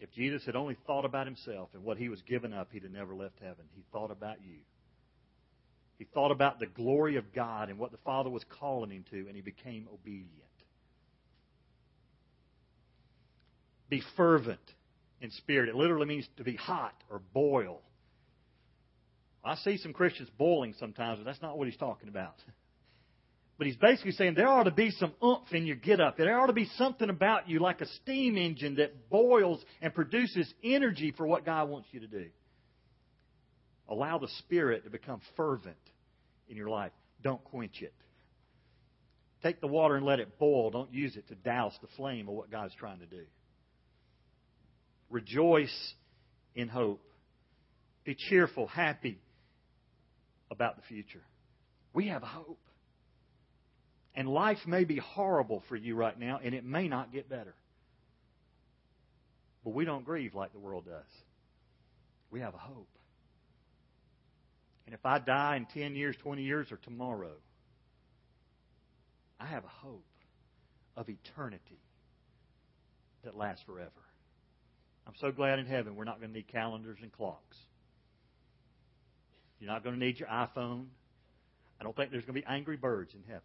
If 0.01 0.13
Jesus 0.13 0.45
had 0.45 0.57
only 0.57 0.77
thought 0.87 1.05
about 1.05 1.27
himself 1.27 1.71
and 1.75 1.85
what 1.85 1.97
he 1.97 2.09
was 2.09 2.21
giving 2.23 2.53
up, 2.53 2.69
he'd 2.73 2.83
have 2.83 2.93
never 2.93 3.15
left 3.15 3.39
heaven. 3.41 3.65
He 3.75 3.85
thought 3.93 4.11
about 4.11 4.43
you. 4.43 4.59
He 6.03 6.09
thought 6.13 6.33
about 6.33 6.59
the 6.59 6.67
glory 6.67 7.15
of 7.15 7.33
God 7.33 7.69
and 7.69 7.79
what 7.79 7.93
the 7.93 7.99
Father 7.99 8.29
was 8.29 8.45
calling 8.59 8.91
him 8.91 9.05
to, 9.13 9.19
and 9.29 9.37
he 9.37 9.41
became 9.41 9.87
obedient. 9.95 10.33
Be 13.89 14.03
fervent 14.17 14.59
in 15.21 15.31
spirit. 15.31 15.69
It 15.69 15.77
literally 15.77 16.07
means 16.07 16.27
to 16.39 16.43
be 16.43 16.57
hot 16.57 16.95
or 17.09 17.23
boil. 17.33 17.83
I 19.45 19.55
see 19.55 19.77
some 19.77 19.93
Christians 19.93 20.29
boiling 20.37 20.75
sometimes, 20.81 21.21
but 21.21 21.25
that's 21.25 21.41
not 21.41 21.57
what 21.57 21.69
he's 21.69 21.77
talking 21.77 22.09
about. 22.09 22.35
But 23.59 23.67
he's 23.69 23.77
basically 23.77 24.13
saying 24.13 24.35
there 24.35 24.49
ought 24.49 24.65
to 24.65 24.73
be 24.73 24.91
some 24.91 25.13
oomph 25.23 25.53
in 25.53 25.67
your 25.67 25.77
get 25.77 26.01
up. 26.01 26.17
There 26.17 26.41
ought 26.41 26.47
to 26.47 26.53
be 26.53 26.69
something 26.79 27.09
about 27.09 27.49
you 27.49 27.61
like 27.61 27.81
a 27.81 27.87
steam 27.87 28.37
engine 28.37 28.77
that 28.77 29.09
boils 29.09 29.63
and 29.81 29.95
produces 29.95 30.53
energy 30.65 31.13
for 31.17 31.27
what 31.29 31.45
God 31.45 31.69
wants 31.69 31.87
you 31.93 32.01
to 32.01 32.09
do. 32.09 32.27
Allow 33.89 34.19
the 34.19 34.27
Spirit 34.39 34.83
to 34.83 34.91
become 34.91 35.21
fervent 35.37 35.77
in 36.53 36.57
your 36.57 36.69
life. 36.69 36.93
Don't 37.25 37.43
quench 37.45 37.83
it. 37.83 37.95
Take 39.43 39.61
the 39.61 39.67
water 39.67 39.97
and 39.97 40.07
let 40.07 40.21
it 40.21 40.39
boil. 40.39 40.71
Don't 40.71 40.93
use 40.95 41.17
it 41.17 41.27
to 41.29 41.35
douse 41.35 41.73
the 41.81 41.89
flame 41.97 42.29
of 42.29 42.35
what 42.35 42.51
God's 42.51 42.75
trying 42.77 43.01
to 43.01 43.07
do. 43.07 43.25
Rejoice 45.11 45.95
in 46.55 46.69
hope. 46.69 47.03
Be 48.05 48.15
cheerful, 48.15 48.67
happy 48.67 49.19
about 50.51 50.77
the 50.77 50.83
future. 50.83 51.23
We 51.93 52.09
have 52.09 52.23
hope. 52.23 52.61
And 54.15 54.29
life 54.29 54.59
may 54.67 54.85
be 54.85 54.99
horrible 54.99 55.63
for 55.69 55.77
you 55.77 55.95
right 55.95 56.19
now, 56.19 56.39
and 56.43 56.55
it 56.55 56.65
may 56.65 56.87
not 56.87 57.13
get 57.13 57.29
better. 57.29 57.55
But 59.65 59.75
we 59.75 59.85
don't 59.85 60.05
grieve 60.05 60.35
like 60.35 60.53
the 60.53 60.59
world 60.59 60.85
does. 60.85 61.05
We 62.31 62.41
have 62.41 62.55
a 62.55 62.59
hope. 62.59 62.89
And 64.87 64.95
if 64.95 65.05
I 65.05 65.19
die 65.19 65.57
in 65.57 65.67
10 65.67 65.95
years, 65.95 66.17
20 66.17 66.43
years, 66.43 66.73
or 66.73 66.77
tomorrow, 66.77 67.35
I 69.39 69.47
have 69.47 69.65
a 69.65 69.87
hope 69.87 70.05
of 70.97 71.09
eternity 71.09 71.81
that 73.25 73.37
lasts 73.37 73.65
forever. 73.65 73.91
I'm 75.07 75.15
so 75.21 75.33
glad 75.33 75.59
in 75.59 75.67
heaven 75.67 75.97
we're 75.97 76.05
not 76.05 76.21
going 76.21 76.31
to 76.31 76.37
need 76.37 76.49
calendars 76.49 76.99
and 77.03 77.13
clocks. 77.13 77.57
You're 79.59 79.71
not 79.71 79.85
going 79.85 79.99
to 79.99 80.05
need 80.05 80.19
your 80.19 80.29
iPhone. 80.29 80.87
I 81.81 81.85
don't 81.85 81.95
think 81.95 82.11
there's 82.11 82.25
going 82.25 82.35
to 82.35 82.41
be 82.41 82.47
angry 82.47 82.77
birds 82.77 83.15
in 83.15 83.23
heaven. 83.27 83.43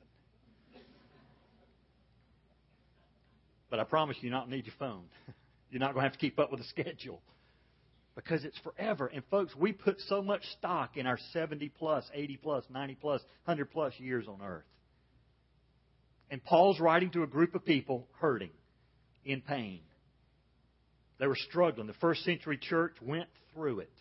But 3.69 3.79
I 3.79 3.83
promise 3.83 4.17
you, 4.21 4.29
you're 4.29 4.37
not 4.37 4.49
going 4.49 4.51
to 4.51 4.55
need 4.57 4.65
your 4.65 4.75
phone. 4.79 5.03
You're 5.69 5.81
not 5.81 5.93
going 5.93 6.03
to 6.03 6.09
have 6.09 6.13
to 6.13 6.19
keep 6.19 6.39
up 6.39 6.49
with 6.49 6.61
the 6.61 6.65
schedule 6.67 7.21
because 8.17 8.43
it's 8.43 8.57
forever. 8.59 9.05
And 9.05 9.23
folks, 9.29 9.55
we 9.55 9.71
put 9.71 10.01
so 10.07 10.23
much 10.23 10.41
stock 10.57 10.97
in 10.97 11.05
our 11.05 11.19
70 11.33 11.69
plus, 11.77 12.03
80 12.11 12.37
plus, 12.37 12.63
90 12.67 12.95
plus, 12.95 13.21
100 13.45 13.71
plus 13.71 13.93
years 13.99 14.25
on 14.27 14.41
earth. 14.43 14.65
And 16.31 16.43
Paul's 16.43 16.79
writing 16.79 17.11
to 17.11 17.21
a 17.21 17.27
group 17.27 17.53
of 17.53 17.63
people 17.63 18.07
hurting, 18.19 18.49
in 19.23 19.41
pain. 19.41 19.81
They 21.19 21.27
were 21.27 21.37
struggling. 21.37 21.85
The 21.85 21.93
first 21.93 22.23
century 22.25 22.57
church 22.57 22.95
went 23.03 23.29
through 23.53 23.81
it. 23.81 23.93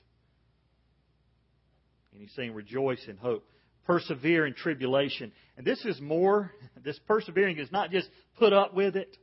And 2.13 2.23
he's 2.23 2.33
saying, 2.35 2.55
rejoice 2.55 3.05
in 3.07 3.19
hope. 3.19 3.47
Persevere 3.87 4.47
in 4.47 4.55
tribulation. 4.55 5.31
And 5.59 5.67
this 5.67 5.85
is 5.85 6.01
more, 6.01 6.53
this 6.83 6.99
persevering 7.07 7.59
is 7.59 7.71
not 7.71 7.91
just 7.91 8.09
put 8.39 8.55
up 8.55 8.73
with 8.73 8.97
it. 8.97 9.15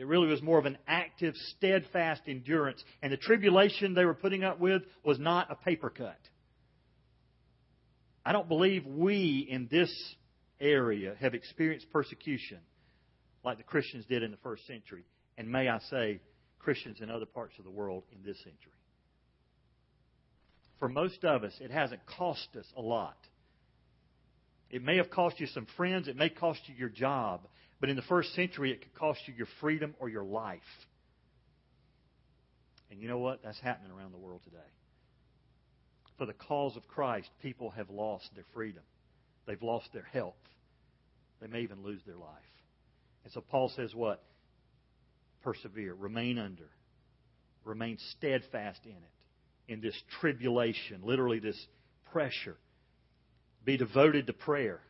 It 0.00 0.06
really 0.06 0.28
was 0.28 0.40
more 0.40 0.58
of 0.58 0.64
an 0.64 0.78
active, 0.88 1.34
steadfast 1.58 2.22
endurance. 2.26 2.82
And 3.02 3.12
the 3.12 3.18
tribulation 3.18 3.92
they 3.92 4.06
were 4.06 4.14
putting 4.14 4.42
up 4.42 4.58
with 4.58 4.80
was 5.04 5.18
not 5.18 5.52
a 5.52 5.54
paper 5.54 5.90
cut. 5.90 6.16
I 8.24 8.32
don't 8.32 8.48
believe 8.48 8.86
we 8.86 9.46
in 9.46 9.68
this 9.70 9.94
area 10.58 11.16
have 11.20 11.34
experienced 11.34 11.92
persecution 11.92 12.60
like 13.44 13.58
the 13.58 13.62
Christians 13.62 14.06
did 14.06 14.22
in 14.22 14.30
the 14.30 14.38
first 14.38 14.66
century. 14.66 15.04
And 15.36 15.52
may 15.52 15.68
I 15.68 15.80
say, 15.90 16.22
Christians 16.60 17.02
in 17.02 17.10
other 17.10 17.26
parts 17.26 17.58
of 17.58 17.66
the 17.66 17.70
world 17.70 18.04
in 18.10 18.22
this 18.24 18.38
century. 18.38 18.72
For 20.78 20.88
most 20.88 21.26
of 21.26 21.44
us, 21.44 21.52
it 21.60 21.70
hasn't 21.70 22.00
cost 22.06 22.48
us 22.58 22.66
a 22.74 22.80
lot. 22.80 23.18
It 24.70 24.82
may 24.82 24.96
have 24.96 25.10
cost 25.10 25.40
you 25.40 25.46
some 25.46 25.66
friends, 25.76 26.08
it 26.08 26.16
may 26.16 26.30
cost 26.30 26.60
you 26.68 26.74
your 26.74 26.88
job, 26.88 27.42
but 27.80 27.88
in 27.88 27.96
the 27.96 28.02
first 28.02 28.34
century, 28.34 28.72
it 28.72 28.82
could 28.82 28.94
cost 28.94 29.20
you 29.26 29.34
your 29.34 29.48
freedom 29.60 29.94
or 29.98 30.08
your 30.08 30.24
life. 30.24 30.60
And 32.90 33.00
you 33.00 33.08
know 33.08 33.18
what? 33.18 33.42
That's 33.42 33.60
happening 33.60 33.90
around 33.92 34.12
the 34.12 34.18
world 34.18 34.42
today. 34.44 34.58
For 36.18 36.26
the 36.26 36.34
cause 36.34 36.76
of 36.76 36.86
Christ, 36.86 37.30
people 37.40 37.70
have 37.70 37.88
lost 37.88 38.28
their 38.34 38.44
freedom. 38.52 38.82
They've 39.46 39.62
lost 39.62 39.88
their 39.94 40.06
health. 40.12 40.34
They 41.40 41.46
may 41.46 41.62
even 41.62 41.82
lose 41.82 42.00
their 42.06 42.16
life. 42.16 42.28
And 43.24 43.32
so 43.32 43.40
Paul 43.40 43.72
says 43.74 43.94
what? 43.94 44.22
Persevere, 45.42 45.94
remain 45.94 46.38
under, 46.38 46.68
remain 47.64 47.96
steadfast 48.18 48.80
in 48.84 48.90
it, 48.90 49.72
in 49.72 49.80
this 49.80 49.98
tribulation, 50.20 51.00
literally 51.02 51.38
this 51.38 51.58
pressure. 52.12 52.56
Be 53.64 53.78
devoted 53.78 54.26
to 54.26 54.34
prayer. 54.34 54.80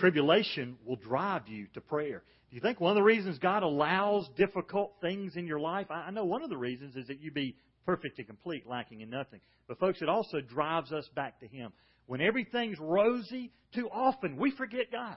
Tribulation 0.00 0.76
will 0.84 0.96
drive 0.96 1.46
you 1.46 1.66
to 1.74 1.80
prayer. 1.80 2.22
Do 2.48 2.56
you 2.56 2.62
think 2.62 2.80
one 2.80 2.90
of 2.90 2.96
the 2.96 3.02
reasons 3.02 3.38
God 3.38 3.62
allows 3.62 4.28
difficult 4.36 4.94
things 5.02 5.36
in 5.36 5.46
your 5.46 5.60
life? 5.60 5.88
I 5.90 6.10
know 6.10 6.24
one 6.24 6.42
of 6.42 6.48
the 6.48 6.56
reasons 6.56 6.96
is 6.96 7.06
that 7.08 7.20
you 7.20 7.30
be 7.30 7.54
perfect 7.84 8.18
and 8.18 8.26
complete, 8.26 8.66
lacking 8.66 9.02
in 9.02 9.10
nothing. 9.10 9.40
But, 9.68 9.78
folks, 9.78 10.00
it 10.00 10.08
also 10.08 10.40
drives 10.40 10.90
us 10.90 11.06
back 11.14 11.38
to 11.40 11.46
Him. 11.46 11.72
When 12.06 12.22
everything's 12.22 12.78
rosy, 12.80 13.52
too 13.74 13.88
often 13.92 14.36
we 14.38 14.50
forget 14.52 14.90
God. 14.90 15.16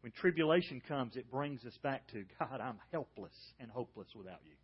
When 0.00 0.12
tribulation 0.12 0.80
comes, 0.86 1.16
it 1.16 1.30
brings 1.30 1.64
us 1.64 1.76
back 1.82 2.06
to 2.12 2.24
God, 2.38 2.60
I'm 2.60 2.78
helpless 2.92 3.34
and 3.58 3.70
hopeless 3.70 4.08
without 4.16 4.40
you. 4.44 4.54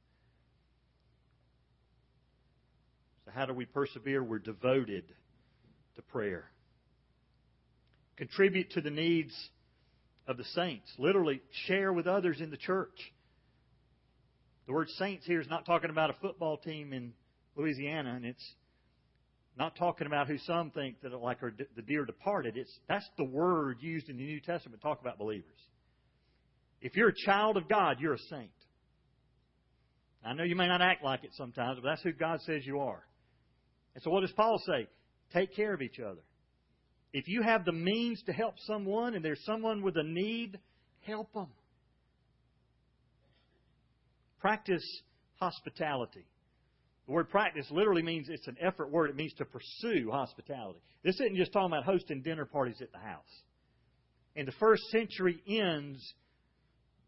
So, 3.25 3.33
how 3.35 3.47
do 3.47 3.53
we 3.53 3.67
persevere? 3.67 4.23
We're 4.23 4.39
devoted 4.39 5.13
to 5.97 6.03
prayer. 6.03 6.51
Contribute 8.19 8.73
to 8.73 8.81
the 8.81 8.91
needs 8.91 9.33
of 10.27 10.37
the 10.37 10.45
saints. 10.45 10.93
Literally, 10.99 11.41
share 11.67 11.93
with 11.93 12.07
others 12.07 12.41
in 12.41 12.51
the 12.51 12.57
church. 12.57 13.13
The 14.67 14.73
word 14.73 14.89
saints 14.99 15.25
here 15.25 15.41
is 15.41 15.49
not 15.49 15.65
talking 15.65 15.89
about 15.89 16.11
a 16.11 16.15
football 16.15 16.59
team 16.59 16.93
in 16.93 17.13
Louisiana, 17.57 18.15
and 18.17 18.27
it's 18.27 18.55
not 19.57 19.77
talking 19.77 20.07
about 20.07 20.27
who 20.27 20.37
some 20.39 20.71
think 20.73 21.01
that 21.03 21.13
are 21.13 21.19
like 21.19 21.43
are 21.43 21.55
the 21.75 21.83
dear 21.83 22.05
departed. 22.05 22.57
It's 22.57 22.77
that's 22.89 23.09
the 23.17 23.25
word 23.25 23.79
used 23.81 24.09
in 24.09 24.17
the 24.17 24.25
New 24.25 24.41
Testament 24.41 24.81
to 24.81 24.87
talk 24.87 25.01
about 25.01 25.17
believers. 25.17 25.47
If 26.81 26.97
you're 26.97 27.09
a 27.09 27.25
child 27.25 27.57
of 27.57 27.69
God, 27.69 27.99
you're 28.01 28.15
a 28.15 28.19
saint. 28.31 28.51
I 30.25 30.35
know 30.35 30.45
you 30.45 30.57
may 30.57 30.69
not 30.69 30.83
act 30.83 31.03
like 31.03 31.25
it 31.25 31.31
sometimes, 31.35 31.79
but 31.81 31.89
that's 31.89 32.03
who 32.03 32.13
God 32.13 32.41
says 32.43 32.67
you 32.67 32.81
are. 32.81 33.03
And 33.95 34.03
so 34.03 34.11
what 34.11 34.21
does 34.21 34.33
Paul 34.33 34.61
say? 34.67 34.89
Take 35.33 35.55
care 35.55 35.73
of 35.73 35.83
each 35.83 35.99
other. 36.01 36.21
If 37.13 37.27
you 37.27 37.43
have 37.43 37.65
the 37.65 37.73
means 37.73 38.23
to 38.27 38.33
help 38.33 38.55
someone 38.67 39.15
and 39.15 39.25
there's 39.25 39.45
someone 39.45 39.83
with 39.83 39.97
a 39.97 40.03
need, 40.03 40.59
help 41.01 41.33
them. 41.33 41.49
Practice 44.41 44.85
hospitality. 45.41 46.27
The 47.07 47.13
word 47.13 47.31
practice 47.31 47.67
literally 47.71 48.03
means 48.03 48.29
it's 48.29 48.47
an 48.47 48.59
effort 48.61 48.91
word. 48.91 49.09
It 49.09 49.17
means 49.17 49.33
to 49.35 49.47
pursue 49.47 50.11
hospitality. 50.11 50.81
This 51.03 51.15
isn't 51.15 51.37
just 51.37 51.53
talking 51.53 51.73
about 51.73 51.85
hosting 51.85 52.21
dinner 52.21 52.45
parties 52.45 52.83
at 52.83 52.93
the 52.93 52.99
house. 52.99 53.43
In 54.37 54.45
the 54.45 54.53
first 54.53 54.83
century 54.91 55.43
inns, 55.47 56.15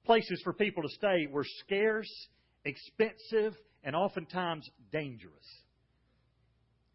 places 0.04 0.40
for 0.42 0.54
people 0.54 0.82
to 0.82 0.88
stay 0.88 1.28
were 1.30 1.44
scarce, 1.64 2.10
expensive, 2.64 3.54
and 3.84 3.94
oftentimes 3.94 4.68
dangerous. 4.90 5.46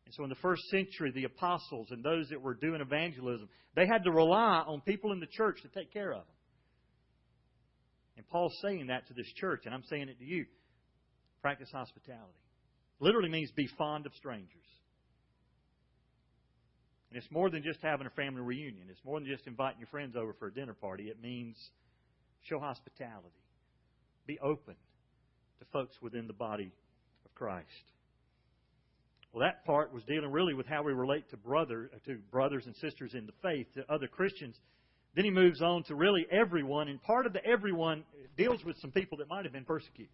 And 0.05 0.13
so 0.13 0.23
in 0.23 0.29
the 0.29 0.35
first 0.35 0.63
century, 0.69 1.11
the 1.11 1.23
apostles 1.23 1.87
and 1.91 2.03
those 2.03 2.29
that 2.29 2.41
were 2.41 2.53
doing 2.53 2.81
evangelism, 2.81 3.49
they 3.75 3.87
had 3.87 4.03
to 4.03 4.11
rely 4.11 4.63
on 4.67 4.81
people 4.81 5.11
in 5.11 5.19
the 5.19 5.25
church 5.25 5.61
to 5.63 5.67
take 5.67 5.91
care 5.91 6.11
of 6.11 6.19
them. 6.19 6.35
And 8.17 8.27
Paul's 8.27 8.57
saying 8.61 8.87
that 8.87 9.07
to 9.07 9.13
this 9.13 9.31
church, 9.35 9.63
and 9.65 9.73
I'm 9.73 9.83
saying 9.89 10.09
it 10.09 10.19
to 10.19 10.25
you. 10.25 10.45
Practice 11.41 11.69
hospitality. 11.71 12.39
Literally 12.99 13.29
means 13.29 13.51
be 13.51 13.67
fond 13.77 14.05
of 14.05 14.13
strangers. 14.13 14.49
And 17.09 17.21
it's 17.21 17.31
more 17.31 17.49
than 17.49 17.63
just 17.63 17.79
having 17.81 18.07
a 18.07 18.11
family 18.11 18.41
reunion. 18.41 18.87
It's 18.89 19.03
more 19.05 19.19
than 19.19 19.27
just 19.27 19.47
inviting 19.47 19.79
your 19.79 19.87
friends 19.87 20.15
over 20.15 20.33
for 20.33 20.47
a 20.47 20.53
dinner 20.53 20.73
party. 20.73 21.09
It 21.09 21.21
means 21.21 21.55
show 22.43 22.59
hospitality. 22.59 23.29
Be 24.27 24.39
open 24.39 24.75
to 25.59 25.65
folks 25.71 25.95
within 26.01 26.27
the 26.27 26.33
body 26.33 26.71
of 27.25 27.35
Christ. 27.35 27.67
Well, 29.35 29.43
that 29.43 29.65
part 29.65 29.93
was 29.93 30.01
dealing 30.05 30.31
really 30.31 30.53
with 30.53 30.65
how 30.65 30.81
we 30.81 30.93
relate 30.93 31.29
to 31.31 31.35
brother 31.35 31.91
uh, 31.93 31.97
to 32.05 32.15
brothers 32.31 32.65
and 32.67 32.75
sisters 32.77 33.13
in 33.13 33.25
the 33.25 33.33
faith, 33.41 33.67
to 33.73 33.83
other 33.91 34.07
Christians. 34.07 34.55
Then 35.13 35.25
he 35.25 35.29
moves 35.29 35.61
on 35.61 35.83
to 35.83 35.95
really 35.95 36.25
everyone, 36.31 36.87
and 36.87 37.03
part 37.03 37.25
of 37.25 37.33
the 37.33 37.45
everyone 37.45 38.05
deals 38.37 38.63
with 38.63 38.77
some 38.79 38.91
people 38.91 39.17
that 39.17 39.27
might 39.27 39.43
have 39.43 39.51
been 39.51 39.65
persecuting. 39.65 40.07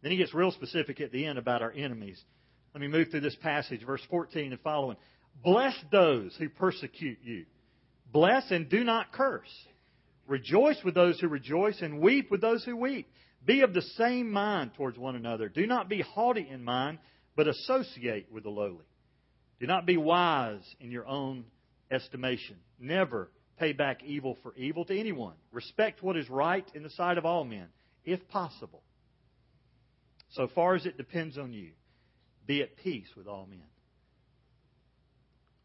Then 0.00 0.12
he 0.12 0.16
gets 0.16 0.32
real 0.32 0.50
specific 0.50 0.98
at 1.02 1.12
the 1.12 1.26
end 1.26 1.38
about 1.38 1.60
our 1.60 1.72
enemies. 1.72 2.18
Let 2.72 2.80
me 2.80 2.88
move 2.88 3.10
through 3.10 3.20
this 3.20 3.36
passage, 3.36 3.84
verse 3.84 4.00
14 4.08 4.52
and 4.52 4.60
following. 4.62 4.96
Bless 5.44 5.74
those 5.90 6.34
who 6.38 6.48
persecute 6.48 7.18
you. 7.22 7.44
Bless 8.10 8.50
and 8.50 8.66
do 8.66 8.82
not 8.82 9.12
curse. 9.12 9.52
Rejoice 10.26 10.78
with 10.82 10.94
those 10.94 11.20
who 11.20 11.28
rejoice 11.28 11.82
and 11.82 12.00
weep 12.00 12.30
with 12.30 12.40
those 12.40 12.64
who 12.64 12.78
weep. 12.78 13.08
Be 13.44 13.60
of 13.60 13.74
the 13.74 13.82
same 13.82 14.30
mind 14.30 14.70
towards 14.74 14.96
one 14.96 15.16
another. 15.16 15.50
Do 15.50 15.66
not 15.66 15.90
be 15.90 16.00
haughty 16.00 16.48
in 16.50 16.64
mind, 16.64 16.98
but 17.36 17.48
associate 17.48 18.28
with 18.30 18.44
the 18.44 18.50
lowly. 18.50 18.84
Do 19.60 19.66
not 19.66 19.86
be 19.86 19.96
wise 19.96 20.62
in 20.80 20.90
your 20.90 21.06
own 21.06 21.44
estimation. 21.90 22.56
Never 22.78 23.30
pay 23.58 23.72
back 23.72 24.02
evil 24.02 24.36
for 24.42 24.54
evil 24.56 24.84
to 24.86 24.98
anyone. 24.98 25.34
Respect 25.52 26.02
what 26.02 26.16
is 26.16 26.28
right 26.28 26.66
in 26.74 26.82
the 26.82 26.90
sight 26.90 27.18
of 27.18 27.24
all 27.24 27.44
men, 27.44 27.68
if 28.04 28.26
possible. 28.28 28.82
So 30.30 30.48
far 30.54 30.74
as 30.74 30.86
it 30.86 30.96
depends 30.96 31.38
on 31.38 31.52
you, 31.52 31.70
be 32.46 32.62
at 32.62 32.76
peace 32.76 33.08
with 33.16 33.26
all 33.26 33.46
men. 33.48 33.62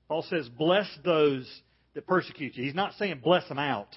Paul 0.07 0.23
says, 0.29 0.47
bless 0.47 0.87
those 1.03 1.49
that 1.95 2.05
persecute 2.05 2.55
you. 2.55 2.63
He's 2.63 2.75
not 2.75 2.93
saying 2.93 3.21
bless 3.23 3.47
them 3.47 3.59
out. 3.59 3.89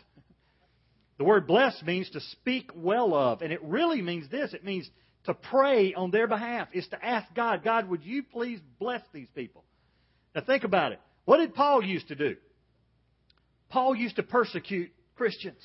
The 1.20 1.26
word 1.26 1.46
bless 1.46 1.82
means 1.82 2.08
to 2.12 2.20
speak 2.20 2.70
well 2.74 3.12
of, 3.12 3.42
and 3.42 3.52
it 3.52 3.62
really 3.62 4.00
means 4.00 4.30
this 4.30 4.54
it 4.54 4.64
means 4.64 4.88
to 5.24 5.34
pray 5.34 5.92
on 5.92 6.10
their 6.10 6.26
behalf. 6.26 6.68
is 6.72 6.88
to 6.88 7.04
ask 7.04 7.26
God, 7.34 7.62
God, 7.62 7.90
would 7.90 8.02
you 8.02 8.22
please 8.22 8.58
bless 8.78 9.02
these 9.12 9.28
people? 9.34 9.62
Now 10.34 10.40
think 10.40 10.64
about 10.64 10.92
it. 10.92 11.00
What 11.26 11.36
did 11.36 11.54
Paul 11.54 11.84
used 11.84 12.08
to 12.08 12.14
do? 12.14 12.36
Paul 13.68 13.94
used 13.94 14.16
to 14.16 14.22
persecute 14.22 14.92
Christians. 15.14 15.60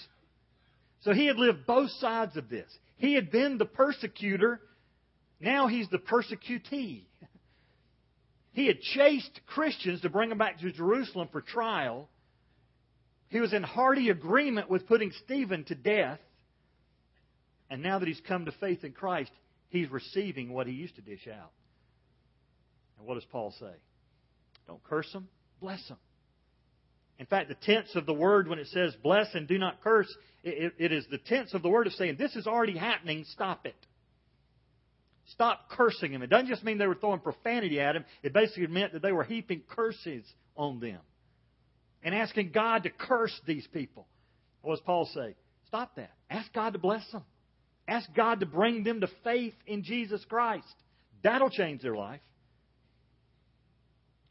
So 1.04 1.14
he 1.14 1.26
had 1.26 1.38
lived 1.38 1.66
both 1.66 1.90
sides 2.02 2.36
of 2.36 2.50
this. 2.50 2.70
He 2.98 3.14
had 3.14 3.32
been 3.32 3.58
the 3.58 3.64
persecutor, 3.64 4.60
now 5.40 5.68
he's 5.68 5.88
the 5.88 6.00
persecutee. 6.00 7.08
He 8.52 8.68
had 8.68 8.82
chased 8.82 9.40
Christians 9.46 10.02
to 10.02 10.10
bring 10.10 10.28
them 10.28 10.38
back 10.38 10.60
to 10.60 10.72
Jerusalem 10.74 11.30
for 11.32 11.40
trial. 11.40 12.10
He 13.36 13.42
was 13.42 13.52
in 13.52 13.64
hearty 13.64 14.12
agreement 14.12 14.70
with 14.70 14.88
putting 14.88 15.12
Stephen 15.26 15.66
to 15.66 15.76
death. 15.76 16.22
And 17.70 17.84
now 17.84 18.00
that 18.00 18.08
he's 18.08 18.22
come 18.26 18.46
to 18.46 18.54
faith 18.62 18.86
in 18.86 18.94
Christ, 18.94 19.30
he's 19.68 19.92
receiving 19.92 20.54
what 20.54 20.68
he 20.68 20.74
used 20.74 20.96
to 20.96 21.02
dish 21.02 21.28
out. 21.28 21.52
And 22.98 23.06
what 23.06 23.16
does 23.16 23.26
Paul 23.26 23.54
say? 23.60 23.74
Don't 24.68 24.82
curse 24.86 25.12
them, 25.12 25.28
bless 25.60 25.86
them. 25.90 25.98
In 27.20 27.26
fact, 27.26 27.50
the 27.50 27.56
tense 27.56 27.94
of 27.96 28.06
the 28.06 28.14
word 28.14 28.48
when 28.48 28.58
it 28.58 28.68
says 28.68 28.96
bless 29.04 29.28
and 29.36 29.50
do 29.50 29.58
not 29.58 29.82
curse, 29.82 30.08
it, 30.42 30.74
it 30.78 30.94
is 30.94 31.06
the 31.12 31.18
tense 31.18 31.54
of 31.54 31.62
the 31.62 31.68
word 31.68 31.88
of 31.88 31.94
saying 31.94 32.16
this 32.18 32.38
is 32.38 32.48
already 32.48 32.78
happening, 32.78 33.26
stop 33.34 33.66
it. 33.66 33.76
Stop 35.34 35.70
cursing 35.72 36.14
him. 36.14 36.22
It 36.22 36.30
doesn't 36.30 36.48
just 36.48 36.64
mean 36.64 36.78
they 36.78 36.88
were 36.88 36.96
throwing 36.96 37.20
profanity 37.20 37.82
at 37.82 37.98
him. 37.98 38.06
It 38.24 38.32
basically 38.32 38.68
meant 38.68 38.94
that 38.94 39.02
they 39.02 39.12
were 39.12 39.26
heaping 39.26 39.64
curses 39.68 40.24
on 40.56 40.80
them 40.80 41.02
and 42.06 42.14
asking 42.14 42.52
God 42.54 42.84
to 42.84 42.90
curse 42.92 43.38
these 43.46 43.68
people. 43.74 44.08
What 44.62 44.76
does 44.76 44.84
Paul 44.86 45.10
say? 45.14 45.36
Stop 45.68 45.96
that. 45.98 46.12
Ask 46.30 46.54
God 46.54 46.74
to 46.74 46.80
bless 46.80 47.04
them. 47.12 47.24
Ask 47.88 48.08
God 48.16 48.40
to 48.40 48.46
bring 48.46 48.84
them 48.84 49.02
to 49.02 49.08
faith 49.24 49.56
in 49.66 49.84
Jesus 49.84 50.24
Christ. 50.30 50.74
That'll 51.24 51.50
change 51.50 51.82
their 51.82 51.96
life. 51.96 52.22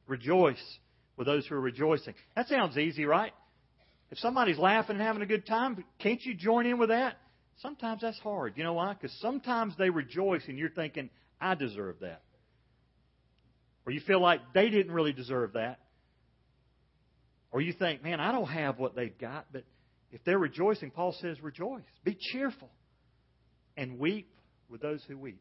Rejoice 0.07 0.63
with 1.17 1.27
those 1.27 1.47
who 1.47 1.57
are 1.57 1.61
rejoicing. 1.61 2.15
That 2.37 2.49
sounds 2.49 2.79
easy, 2.79 3.05
right? 3.05 3.33
If 4.11 4.19
somebody's 4.19 4.59
laughing 4.59 4.97
and 4.97 5.05
having 5.05 5.23
a 5.23 5.27
good 5.27 5.47
time, 5.47 5.83
can't 5.99 6.25
you 6.25 6.35
join 6.35 6.67
in 6.67 6.79
with 6.79 6.91
that? 6.91 7.17
Sometimes 7.59 8.03
that's 8.03 8.19
hard. 8.21 8.55
You 8.57 8.63
know 8.63 8.75
why? 8.75 8.93
Because 8.95 9.17
sometimes 9.21 9.75
they 9.77 9.91
rejoice 9.91 10.43
and 10.47 10.59
you're 10.59 10.71
thinking, 10.71 11.11
I 11.41 11.55
deserve 11.55 11.97
that. 12.01 12.23
Or 13.87 13.93
you 13.93 14.01
feel 14.01 14.21
like 14.21 14.41
they 14.55 14.71
didn't 14.71 14.93
really 14.93 15.13
deserve 15.13 15.55
that. 15.55 15.81
Or 17.55 17.61
you 17.61 17.73
think, 17.73 18.03
man, 18.03 18.19
I 18.19 18.33
don't 18.33 18.49
have 18.49 18.81
what 18.81 18.97
they've 18.97 19.17
got. 19.17 19.47
But 19.53 19.63
if 20.11 20.25
they're 20.25 20.41
rejoicing, 20.41 20.91
Paul 20.91 21.15
says, 21.21 21.41
rejoice. 21.41 21.85
Be 22.03 22.19
cheerful. 22.33 22.69
And 23.77 24.01
weep 24.01 24.29
with 24.69 24.83
those 24.83 25.01
who 25.07 25.17
weep. 25.17 25.41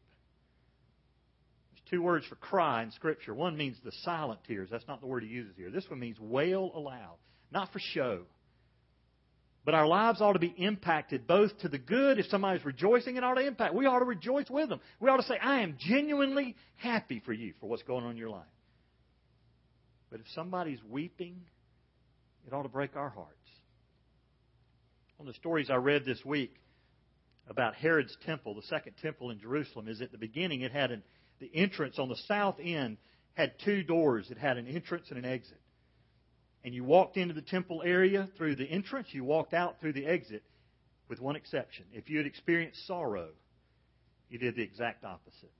There's 1.72 1.82
two 1.90 2.02
words 2.02 2.24
for 2.26 2.36
cry 2.36 2.84
in 2.84 2.92
Scripture. 2.92 3.34
One 3.34 3.56
means 3.56 3.76
the 3.84 3.90
silent 4.04 4.38
tears. 4.46 4.68
That's 4.70 4.86
not 4.86 5.00
the 5.00 5.08
word 5.08 5.24
he 5.24 5.28
uses 5.28 5.56
here. 5.56 5.72
This 5.72 5.90
one 5.90 5.98
means 5.98 6.20
wail 6.20 6.70
aloud. 6.72 7.16
Not 7.50 7.72
for 7.72 7.80
show. 7.80 8.20
But 9.64 9.74
our 9.74 9.88
lives 9.88 10.20
ought 10.20 10.34
to 10.34 10.38
be 10.38 10.54
impacted 10.56 11.26
both 11.26 11.58
to 11.62 11.68
the 11.68 11.78
good. 11.78 12.20
If 12.20 12.26
somebody's 12.26 12.64
rejoicing, 12.64 13.16
it 13.16 13.24
ought 13.24 13.34
to 13.34 13.44
impact. 13.44 13.74
We 13.74 13.86
ought 13.86 13.98
to 13.98 14.04
rejoice 14.04 14.48
with 14.48 14.68
them. 14.68 14.78
We 15.00 15.10
ought 15.10 15.16
to 15.16 15.24
say, 15.24 15.38
I 15.42 15.62
am 15.62 15.78
genuinely 15.80 16.54
happy 16.76 17.20
for 17.26 17.32
you 17.32 17.54
for 17.58 17.68
what's 17.68 17.82
going 17.82 18.04
on 18.04 18.12
in 18.12 18.18
your 18.18 18.30
life. 18.30 18.44
But 20.12 20.20
if 20.20 20.26
somebody's 20.32 20.78
weeping, 20.88 21.40
it 22.46 22.52
ought 22.52 22.62
to 22.62 22.68
break 22.68 22.96
our 22.96 23.10
hearts. 23.10 23.30
One 25.16 25.28
of 25.28 25.34
the 25.34 25.38
stories 25.38 25.70
I 25.70 25.76
read 25.76 26.04
this 26.04 26.24
week 26.24 26.54
about 27.48 27.74
Herod's 27.74 28.16
temple, 28.26 28.54
the 28.54 28.62
second 28.62 28.94
temple 29.00 29.30
in 29.30 29.38
Jerusalem, 29.38 29.88
is 29.88 30.00
at 30.00 30.12
the 30.12 30.18
beginning 30.18 30.62
it 30.62 30.72
had 30.72 30.90
an, 30.90 31.02
the 31.40 31.50
entrance 31.54 31.98
on 31.98 32.08
the 32.08 32.18
south 32.26 32.56
end 32.62 32.96
had 33.34 33.52
two 33.64 33.82
doors. 33.82 34.30
It 34.30 34.38
had 34.38 34.56
an 34.56 34.66
entrance 34.66 35.06
and 35.10 35.18
an 35.18 35.24
exit 35.24 35.60
and 36.64 36.74
you 36.74 36.82
walked 36.82 37.18
into 37.18 37.34
the 37.34 37.42
temple 37.42 37.82
area 37.84 38.28
through 38.38 38.56
the 38.56 38.64
entrance, 38.64 39.08
you 39.12 39.22
walked 39.22 39.52
out 39.52 39.78
through 39.80 39.92
the 39.92 40.06
exit, 40.06 40.42
with 41.08 41.20
one 41.20 41.36
exception. 41.36 41.84
If 41.92 42.08
you 42.08 42.16
had 42.16 42.26
experienced 42.26 42.86
sorrow, 42.86 43.28
you 44.30 44.38
did 44.38 44.56
the 44.56 44.62
exact 44.62 45.04
opposite. 45.04 45.52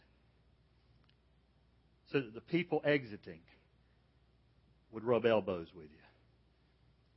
So 2.10 2.20
that 2.20 2.34
the 2.34 2.40
people 2.40 2.80
exiting 2.84 3.40
would 4.92 5.04
rub 5.04 5.26
elbows 5.26 5.68
with 5.74 5.90
you 5.90 6.03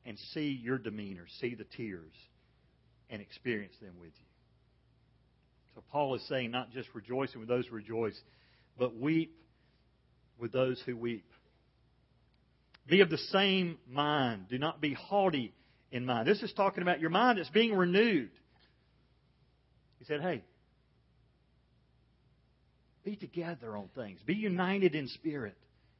and 0.07 0.17
see 0.33 0.59
your 0.63 0.77
demeanor, 0.79 1.25
see 1.41 1.53
the 1.53 1.65
tears, 1.65 2.13
and 3.09 3.21
experience 3.21 3.75
them 3.81 3.93
with 3.99 4.13
you. 4.17 4.25
So 5.75 5.83
Paul 5.91 6.15
is 6.15 6.27
saying 6.27 6.49
not 6.49 6.71
just 6.71 6.87
rejoicing 6.95 7.39
with 7.39 7.49
those 7.49 7.67
who 7.67 7.75
rejoice, 7.75 8.19
but 8.79 8.97
weep 8.97 9.35
with 10.39 10.51
those 10.51 10.81
who 10.85 10.95
weep. 10.95 11.29
Be 12.87 13.01
of 13.01 13.09
the 13.09 13.17
same 13.17 13.77
mind. 13.91 14.45
Do 14.49 14.57
not 14.57 14.79
be 14.79 14.93
haughty 14.93 15.53
in 15.91 16.05
mind. 16.05 16.27
This 16.27 16.41
is 16.41 16.53
talking 16.53 16.81
about 16.81 17.01
your 17.01 17.09
mind 17.09 17.37
that's 17.37 17.49
being 17.49 17.75
renewed. 17.75 18.31
He 19.99 20.05
said, 20.05 20.21
hey, 20.21 20.41
be 23.03 23.17
together 23.17 23.75
on 23.75 23.89
things. 23.93 24.19
Be 24.25 24.35
united 24.35 24.95
in 24.95 25.09
spirit. 25.09 25.57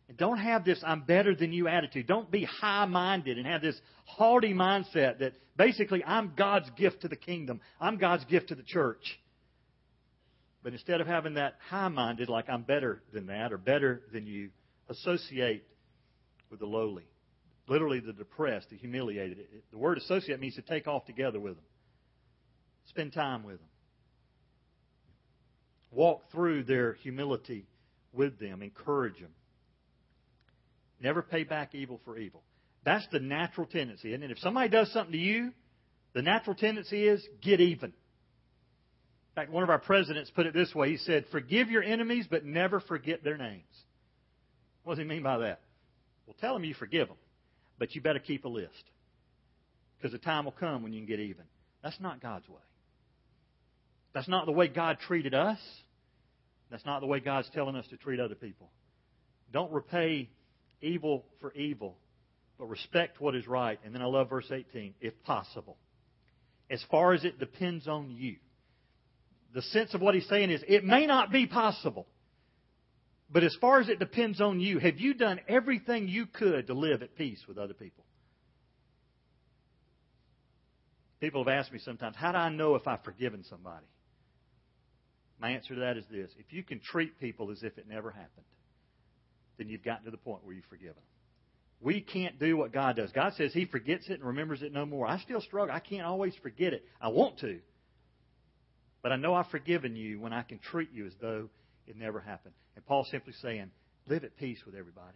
And 0.09 0.17
don't 0.17 0.37
have 0.37 0.63
this 0.63 0.81
I'm 0.85 1.01
better 1.01 1.35
than 1.35 1.51
you 1.51 1.67
attitude. 1.67 2.07
Don't 2.07 2.31
be 2.31 2.45
high 2.45 2.85
minded 2.85 3.37
and 3.37 3.45
have 3.45 3.61
this 3.61 3.79
haughty 4.05 4.53
mindset 4.53 5.19
that 5.19 5.33
basically 5.57 6.03
I'm 6.03 6.33
God's 6.37 6.69
gift 6.77 7.01
to 7.01 7.07
the 7.07 7.15
kingdom. 7.15 7.59
I'm 7.79 7.97
God's 7.97 8.25
gift 8.25 8.49
to 8.49 8.55
the 8.55 8.63
church. 8.63 9.19
But 10.63 10.73
instead 10.73 11.01
of 11.01 11.07
having 11.07 11.35
that 11.35 11.55
high 11.69 11.87
minded, 11.87 12.29
like 12.29 12.49
I'm 12.49 12.63
better 12.63 13.01
than 13.13 13.27
that 13.27 13.51
or 13.51 13.57
better 13.57 14.01
than 14.13 14.25
you, 14.25 14.49
associate 14.89 15.63
with 16.49 16.59
the 16.59 16.65
lowly. 16.65 17.03
Literally, 17.67 17.99
the 17.99 18.13
depressed, 18.13 18.69
the 18.69 18.77
humiliated. 18.77 19.39
The 19.71 19.77
word 19.77 19.97
associate 19.97 20.39
means 20.39 20.55
to 20.55 20.61
take 20.61 20.87
off 20.87 21.05
together 21.05 21.39
with 21.39 21.55
them, 21.55 21.65
spend 22.85 23.11
time 23.11 23.43
with 23.43 23.57
them, 23.57 23.67
walk 25.91 26.31
through 26.31 26.63
their 26.63 26.93
humility 26.93 27.65
with 28.13 28.39
them, 28.39 28.61
encourage 28.61 29.19
them. 29.19 29.31
Never 31.01 31.21
pay 31.21 31.43
back 31.43 31.75
evil 31.75 31.99
for 32.05 32.17
evil. 32.17 32.43
That's 32.83 33.05
the 33.11 33.19
natural 33.19 33.67
tendency. 33.67 34.13
And 34.13 34.23
if 34.23 34.39
somebody 34.39 34.69
does 34.69 34.91
something 34.91 35.11
to 35.11 35.17
you, 35.17 35.51
the 36.13 36.21
natural 36.21 36.55
tendency 36.55 37.07
is 37.07 37.25
get 37.41 37.59
even. 37.59 37.89
In 37.89 39.35
fact, 39.35 39.51
one 39.51 39.63
of 39.63 39.69
our 39.69 39.79
presidents 39.79 40.31
put 40.31 40.47
it 40.47 40.53
this 40.53 40.73
way. 40.73 40.89
He 40.89 40.97
said, 40.97 41.25
Forgive 41.31 41.69
your 41.69 41.83
enemies, 41.83 42.25
but 42.29 42.45
never 42.45 42.79
forget 42.79 43.23
their 43.23 43.37
names. 43.37 43.61
What 44.83 44.95
does 44.95 45.03
he 45.03 45.07
mean 45.07 45.21
by 45.21 45.37
that? 45.39 45.59
Well, 46.25 46.35
tell 46.39 46.53
them 46.53 46.63
you 46.63 46.73
forgive 46.73 47.07
them, 47.07 47.17
but 47.77 47.93
you 47.93 48.01
better 48.01 48.19
keep 48.19 48.45
a 48.45 48.49
list. 48.49 48.71
Because 49.97 50.11
the 50.11 50.17
time 50.17 50.45
will 50.45 50.53
come 50.53 50.81
when 50.81 50.93
you 50.93 50.99
can 50.99 51.07
get 51.07 51.19
even. 51.19 51.43
That's 51.83 51.99
not 51.99 52.21
God's 52.21 52.47
way. 52.49 52.55
That's 54.13 54.27
not 54.27 54.45
the 54.45 54.51
way 54.51 54.67
God 54.67 54.97
treated 54.99 55.33
us. 55.33 55.59
That's 56.71 56.85
not 56.85 57.01
the 57.01 57.07
way 57.07 57.19
God's 57.19 57.49
telling 57.53 57.75
us 57.75 57.87
to 57.89 57.97
treat 57.97 58.19
other 58.19 58.35
people. 58.35 58.69
Don't 59.51 59.71
repay 59.71 60.29
evil 60.81 61.25
for 61.39 61.53
evil, 61.53 61.97
but 62.57 62.65
respect 62.65 63.21
what 63.21 63.35
is 63.35 63.47
right. 63.47 63.79
And 63.83 63.93
then 63.93 64.01
I 64.01 64.05
love 64.05 64.29
verse 64.29 64.51
18, 64.51 64.95
if 65.01 65.13
possible. 65.23 65.77
As 66.69 66.83
far 66.91 67.13
as 67.13 67.23
it 67.23 67.39
depends 67.39 67.87
on 67.87 68.11
you. 68.11 68.37
The 69.53 69.61
sense 69.61 69.93
of 69.93 70.01
what 70.01 70.15
he's 70.15 70.27
saying 70.27 70.51
is, 70.51 70.63
it 70.67 70.83
may 70.83 71.05
not 71.05 71.31
be 71.31 71.47
possible. 71.47 72.05
But 73.29 73.43
as 73.43 73.55
far 73.59 73.79
as 73.79 73.89
it 73.89 73.99
depends 73.99 74.39
on 74.39 74.59
you, 74.59 74.79
have 74.79 74.99
you 74.99 75.13
done 75.13 75.39
everything 75.47 76.07
you 76.07 76.25
could 76.25 76.67
to 76.67 76.73
live 76.73 77.01
at 77.01 77.15
peace 77.15 77.43
with 77.47 77.57
other 77.57 77.73
people? 77.73 78.03
People 81.19 81.43
have 81.43 81.53
asked 81.53 81.73
me 81.73 81.79
sometimes, 81.79 82.15
how 82.15 82.31
do 82.31 82.37
I 82.37 82.49
know 82.49 82.75
if 82.75 82.87
I've 82.87 83.03
forgiven 83.03 83.43
somebody? 83.49 83.85
My 85.39 85.51
answer 85.51 85.75
to 85.75 85.79
that 85.81 85.97
is 85.97 86.05
this 86.09 86.31
if 86.37 86.51
you 86.51 86.63
can 86.63 86.79
treat 86.79 87.19
people 87.19 87.51
as 87.51 87.63
if 87.63 87.77
it 87.77 87.87
never 87.87 88.11
happened, 88.11 88.45
then 89.57 89.69
you've 89.69 89.83
gotten 89.83 90.05
to 90.05 90.11
the 90.11 90.17
point 90.17 90.43
where 90.43 90.55
you've 90.55 90.65
forgiven. 90.65 91.01
We 91.79 92.01
can't 92.01 92.39
do 92.39 92.57
what 92.57 92.73
God 92.73 92.95
does. 92.95 93.11
God 93.11 93.33
says 93.37 93.53
He 93.53 93.65
forgets 93.65 94.05
it 94.09 94.13
and 94.13 94.23
remembers 94.23 94.61
it 94.61 94.73
no 94.73 94.85
more. 94.85 95.05
I 95.07 95.19
still 95.19 95.41
struggle. 95.41 95.73
I 95.73 95.79
can't 95.79 96.05
always 96.05 96.33
forget 96.41 96.73
it. 96.73 96.83
I 96.99 97.09
want 97.09 97.39
to. 97.39 97.59
But 99.03 99.11
I 99.11 99.15
know 99.15 99.35
I've 99.35 99.47
forgiven 99.47 99.95
you 99.95 100.19
when 100.19 100.33
I 100.33 100.41
can 100.41 100.59
treat 100.59 100.91
you 100.91 101.05
as 101.05 101.13
though 101.21 101.49
it 101.85 101.95
never 101.95 102.19
happened. 102.19 102.55
And 102.75 102.85
Paul's 102.85 103.09
simply 103.11 103.33
saying, 103.41 103.69
live 104.07 104.23
at 104.23 104.35
peace 104.37 104.59
with 104.65 104.75
everybody. 104.75 105.15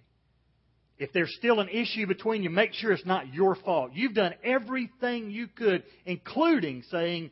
If 0.97 1.11
there's 1.13 1.33
still 1.37 1.59
an 1.59 1.69
issue 1.69 2.05
between 2.05 2.43
you, 2.43 2.51
make 2.51 2.73
sure 2.73 2.91
it's 2.91 3.05
not 3.05 3.33
your 3.33 3.55
fault. 3.55 3.91
You've 3.93 4.13
done 4.13 4.35
everything 4.43 5.31
you 5.31 5.47
could, 5.47 5.83
including 6.05 6.83
saying, 6.91 7.31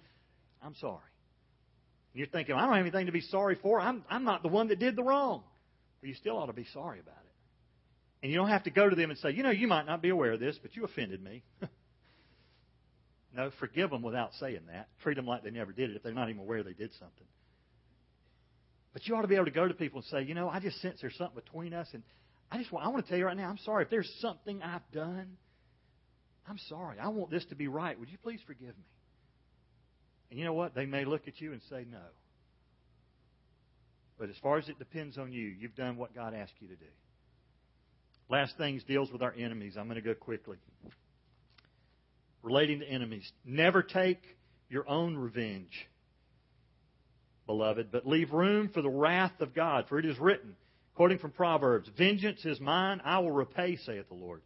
I'm 0.63 0.75
sorry. 0.75 0.95
And 2.13 2.19
you're 2.19 2.27
thinking, 2.27 2.55
I 2.55 2.61
don't 2.61 2.75
have 2.75 2.81
anything 2.81 3.05
to 3.05 3.11
be 3.11 3.21
sorry 3.21 3.57
for. 3.61 3.79
I'm, 3.79 4.03
I'm 4.09 4.23
not 4.23 4.41
the 4.41 4.47
one 4.47 4.69
that 4.69 4.79
did 4.79 4.95
the 4.95 5.03
wrong. 5.03 5.43
But 6.01 6.09
you 6.09 6.15
still 6.15 6.37
ought 6.37 6.47
to 6.47 6.53
be 6.53 6.65
sorry 6.73 6.99
about 6.99 7.17
it. 7.17 7.29
And 8.21 8.31
you 8.31 8.37
don't 8.37 8.49
have 8.49 8.63
to 8.63 8.69
go 8.69 8.89
to 8.89 8.95
them 8.95 9.09
and 9.09 9.19
say, 9.19 9.31
you 9.31 9.43
know, 9.43 9.49
you 9.49 9.67
might 9.67 9.85
not 9.85 10.01
be 10.01 10.09
aware 10.09 10.33
of 10.33 10.39
this, 10.39 10.57
but 10.61 10.75
you 10.75 10.83
offended 10.83 11.23
me. 11.23 11.43
no, 13.35 13.51
forgive 13.59 13.89
them 13.89 14.01
without 14.01 14.33
saying 14.39 14.61
that. 14.71 14.89
Treat 15.03 15.15
them 15.15 15.25
like 15.25 15.43
they 15.43 15.51
never 15.51 15.71
did 15.71 15.89
it 15.89 15.95
if 15.95 16.03
they're 16.03 16.13
not 16.13 16.29
even 16.29 16.41
aware 16.41 16.63
they 16.63 16.73
did 16.73 16.91
something. 16.99 17.27
But 18.93 19.07
you 19.07 19.15
ought 19.15 19.21
to 19.21 19.27
be 19.27 19.35
able 19.35 19.45
to 19.45 19.51
go 19.51 19.67
to 19.67 19.73
people 19.73 19.99
and 19.99 20.07
say, 20.07 20.23
you 20.23 20.33
know, 20.33 20.49
I 20.49 20.59
just 20.59 20.81
sense 20.81 20.99
there's 20.99 21.15
something 21.15 21.41
between 21.45 21.73
us, 21.73 21.87
and 21.93 22.03
I 22.51 22.57
just 22.57 22.71
want, 22.71 22.85
I 22.85 22.89
want 22.89 23.05
to 23.05 23.09
tell 23.09 23.17
you 23.17 23.25
right 23.25 23.37
now, 23.37 23.49
I'm 23.49 23.59
sorry. 23.59 23.83
If 23.83 23.89
there's 23.89 24.11
something 24.19 24.61
I've 24.63 24.89
done, 24.91 25.37
I'm 26.47 26.57
sorry. 26.67 26.97
I 26.99 27.07
want 27.09 27.29
this 27.29 27.45
to 27.45 27.55
be 27.55 27.67
right. 27.67 27.97
Would 27.99 28.09
you 28.09 28.17
please 28.17 28.39
forgive 28.47 28.75
me? 28.75 28.85
And 30.31 30.39
you 30.39 30.45
know 30.45 30.53
what? 30.53 30.75
They 30.75 30.85
may 30.85 31.05
look 31.05 31.27
at 31.27 31.39
you 31.39 31.53
and 31.53 31.61
say 31.69 31.85
no. 31.89 32.01
But 34.19 34.29
as 34.29 34.35
far 34.43 34.57
as 34.57 34.67
it 34.67 34.77
depends 34.77 35.17
on 35.17 35.31
you, 35.31 35.47
you've 35.59 35.75
done 35.75 35.97
what 35.97 36.13
God 36.13 36.33
asked 36.33 36.53
you 36.59 36.67
to 36.67 36.75
do. 36.75 36.85
Last 38.29 38.57
things 38.57 38.83
deals 38.83 39.11
with 39.11 39.21
our 39.21 39.33
enemies. 39.33 39.75
I'm 39.77 39.85
going 39.87 39.95
to 39.95 40.01
go 40.01 40.13
quickly. 40.13 40.57
Relating 42.43 42.81
to 42.81 42.85
enemies. 42.85 43.29
Never 43.45 43.81
take 43.81 44.21
your 44.69 44.87
own 44.87 45.15
revenge, 45.15 45.71
beloved, 47.47 47.91
but 47.91 48.05
leave 48.05 48.31
room 48.31 48.69
for 48.71 48.81
the 48.81 48.89
wrath 48.89 49.39
of 49.39 49.55
God. 49.55 49.85
For 49.89 49.97
it 49.97 50.05
is 50.05 50.19
written, 50.19 50.55
quoting 50.95 51.17
from 51.17 51.31
Proverbs, 51.31 51.89
Vengeance 51.97 52.45
is 52.45 52.59
mine, 52.59 53.01
I 53.03 53.19
will 53.19 53.31
repay, 53.31 53.77
saith 53.77 54.09
the 54.09 54.15
Lord. 54.15 54.41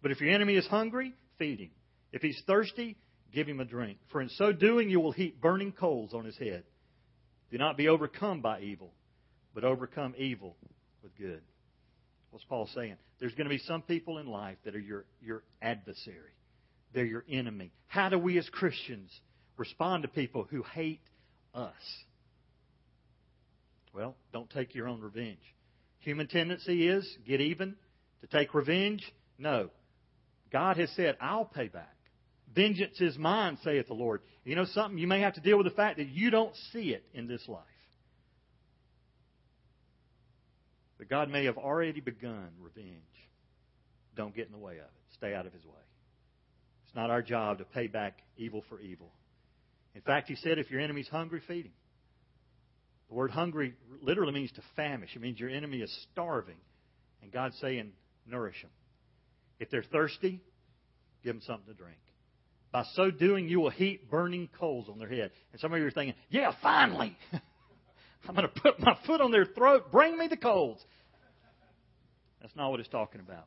But 0.00 0.12
if 0.12 0.20
your 0.20 0.30
enemy 0.30 0.54
is 0.54 0.66
hungry, 0.66 1.14
feed 1.38 1.58
him. 1.58 1.70
If 2.12 2.22
he's 2.22 2.40
thirsty, 2.46 2.96
give 3.32 3.48
him 3.48 3.58
a 3.58 3.64
drink. 3.64 3.98
For 4.12 4.20
in 4.20 4.28
so 4.28 4.52
doing 4.52 4.90
you 4.90 5.00
will 5.00 5.12
heap 5.12 5.40
burning 5.40 5.72
coals 5.72 6.14
on 6.14 6.24
his 6.24 6.36
head. 6.36 6.62
Do 7.50 7.58
not 7.58 7.76
be 7.76 7.88
overcome 7.88 8.40
by 8.40 8.60
evil, 8.60 8.92
but 9.54 9.64
overcome 9.64 10.14
evil 10.18 10.56
with 11.02 11.16
good. 11.16 11.40
What's 12.30 12.44
Paul 12.44 12.68
saying? 12.74 12.96
There's 13.20 13.34
going 13.34 13.44
to 13.44 13.54
be 13.54 13.58
some 13.58 13.82
people 13.82 14.18
in 14.18 14.26
life 14.26 14.56
that 14.64 14.74
are 14.74 14.80
your, 14.80 15.04
your 15.22 15.44
adversary. 15.62 16.34
They're 16.92 17.04
your 17.04 17.24
enemy. 17.30 17.72
How 17.86 18.08
do 18.08 18.18
we 18.18 18.38
as 18.38 18.48
Christians 18.48 19.10
respond 19.56 20.02
to 20.02 20.08
people 20.08 20.46
who 20.50 20.62
hate 20.62 21.00
us? 21.54 21.72
Well, 23.94 24.16
don't 24.32 24.50
take 24.50 24.74
your 24.74 24.88
own 24.88 25.00
revenge. 25.00 25.38
Human 26.00 26.26
tendency 26.26 26.88
is 26.88 27.08
get 27.26 27.40
even, 27.40 27.76
to 28.20 28.26
take 28.26 28.52
revenge. 28.52 29.02
No. 29.38 29.70
God 30.52 30.76
has 30.76 30.90
said, 30.96 31.16
I'll 31.20 31.44
pay 31.44 31.68
back. 31.68 31.94
Vengeance 32.54 33.00
is 33.00 33.16
mine, 33.16 33.58
saith 33.62 33.88
the 33.88 33.94
Lord. 33.94 34.20
You 34.44 34.56
know 34.56 34.66
something? 34.66 34.98
You 34.98 35.06
may 35.06 35.20
have 35.20 35.34
to 35.34 35.40
deal 35.40 35.56
with 35.56 35.66
the 35.66 35.72
fact 35.72 35.98
that 35.98 36.08
you 36.08 36.30
don't 36.30 36.54
see 36.72 36.90
it 36.90 37.04
in 37.14 37.26
this 37.26 37.46
life. 37.48 37.62
But 41.04 41.10
God 41.10 41.30
may 41.30 41.44
have 41.44 41.58
already 41.58 42.00
begun 42.00 42.48
revenge. 42.58 42.88
Don't 44.16 44.34
get 44.34 44.46
in 44.46 44.52
the 44.52 44.58
way 44.58 44.74
of 44.74 44.84
it. 44.84 44.90
Stay 45.14 45.34
out 45.34 45.44
of 45.44 45.52
His 45.52 45.64
way. 45.66 45.72
It's 46.86 46.96
not 46.96 47.10
our 47.10 47.20
job 47.20 47.58
to 47.58 47.64
pay 47.64 47.88
back 47.88 48.20
evil 48.38 48.64
for 48.70 48.80
evil. 48.80 49.12
In 49.94 50.00
fact, 50.00 50.28
He 50.28 50.36
said, 50.36 50.58
if 50.58 50.70
your 50.70 50.80
enemy's 50.80 51.08
hungry, 51.08 51.42
feed 51.46 51.66
him. 51.66 51.72
The 53.10 53.16
word 53.16 53.32
hungry 53.32 53.74
literally 54.00 54.32
means 54.32 54.50
to 54.52 54.62
famish. 54.76 55.10
It 55.14 55.20
means 55.20 55.38
your 55.38 55.50
enemy 55.50 55.82
is 55.82 55.94
starving. 56.10 56.56
And 57.22 57.30
God's 57.30 57.58
saying, 57.60 57.92
nourish 58.26 58.62
them. 58.62 58.70
If 59.60 59.70
they're 59.70 59.82
thirsty, 59.82 60.40
give 61.22 61.34
them 61.34 61.42
something 61.46 61.66
to 61.66 61.74
drink. 61.74 61.98
By 62.72 62.84
so 62.94 63.10
doing, 63.10 63.46
you 63.46 63.60
will 63.60 63.70
heap 63.70 64.10
burning 64.10 64.48
coals 64.58 64.88
on 64.88 64.98
their 64.98 65.08
head. 65.08 65.32
And 65.52 65.60
some 65.60 65.70
of 65.74 65.78
you 65.78 65.86
are 65.86 65.90
thinking, 65.90 66.14
yeah, 66.30 66.52
finally. 66.62 67.14
I'm 68.28 68.34
going 68.34 68.48
to 68.48 68.60
put 68.60 68.80
my 68.80 68.96
foot 69.06 69.20
on 69.20 69.30
their 69.30 69.44
throat. 69.44 69.92
Bring 69.92 70.16
me 70.18 70.28
the 70.28 70.36
coals. 70.36 70.82
That's 72.40 72.54
not 72.56 72.70
what 72.70 72.80
it's 72.80 72.88
talking 72.88 73.20
about. 73.20 73.46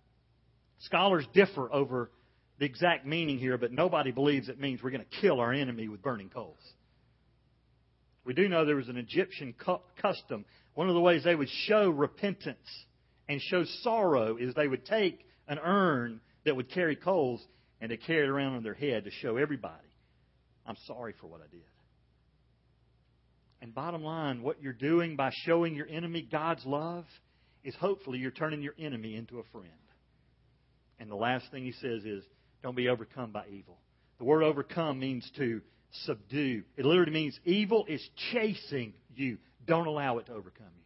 Scholars 0.79 1.25
differ 1.33 1.71
over 1.71 2.11
the 2.59 2.65
exact 2.65 3.05
meaning 3.05 3.37
here, 3.37 3.57
but 3.57 3.71
nobody 3.71 4.11
believes 4.11 4.49
it 4.49 4.59
means 4.59 4.81
we're 4.81 4.91
going 4.91 5.05
to 5.07 5.21
kill 5.21 5.39
our 5.39 5.53
enemy 5.53 5.87
with 5.87 6.01
burning 6.01 6.29
coals. 6.29 6.57
We 8.25 8.33
do 8.33 8.49
know 8.49 8.65
there 8.65 8.75
was 8.75 8.89
an 8.89 8.97
Egyptian 8.97 9.55
custom. 10.01 10.45
One 10.73 10.89
of 10.89 10.95
the 10.95 11.01
ways 11.01 11.23
they 11.23 11.35
would 11.35 11.49
show 11.49 11.89
repentance 11.89 12.57
and 13.29 13.41
show 13.41 13.63
sorrow 13.81 14.37
is 14.37 14.53
they 14.53 14.67
would 14.67 14.85
take 14.85 15.25
an 15.47 15.59
urn 15.59 16.19
that 16.45 16.55
would 16.55 16.69
carry 16.71 16.95
coals 16.95 17.41
and 17.79 17.91
they 17.91 17.97
carry 17.97 18.23
it 18.23 18.29
around 18.29 18.55
on 18.55 18.63
their 18.63 18.73
head 18.73 19.05
to 19.05 19.11
show 19.11 19.37
everybody, 19.37 19.87
I'm 20.65 20.77
sorry 20.85 21.13
for 21.19 21.27
what 21.27 21.41
I 21.41 21.47
did. 21.49 21.61
And 23.61 23.73
bottom 23.73 24.03
line, 24.03 24.43
what 24.43 24.61
you're 24.61 24.73
doing 24.73 25.15
by 25.15 25.31
showing 25.45 25.75
your 25.75 25.87
enemy 25.87 26.27
God's 26.29 26.65
love 26.65 27.05
is 27.63 27.75
hopefully 27.75 28.19
you're 28.19 28.31
turning 28.31 28.61
your 28.61 28.75
enemy 28.77 29.15
into 29.15 29.39
a 29.39 29.43
friend. 29.51 29.67
And 30.99 31.09
the 31.09 31.15
last 31.15 31.45
thing 31.51 31.63
he 31.63 31.73
says 31.73 32.03
is, 32.05 32.23
don't 32.63 32.75
be 32.75 32.89
overcome 32.89 33.31
by 33.31 33.45
evil. 33.51 33.77
The 34.19 34.23
word 34.23 34.43
overcome 34.43 34.99
means 34.99 35.29
to 35.37 35.61
subdue. 36.05 36.63
It 36.75 36.85
literally 36.85 37.11
means 37.11 37.39
evil 37.45 37.85
is 37.87 38.07
chasing 38.31 38.93
you. 39.15 39.37
Don't 39.65 39.87
allow 39.87 40.17
it 40.17 40.27
to 40.27 40.33
overcome 40.33 40.67
you. 40.75 40.83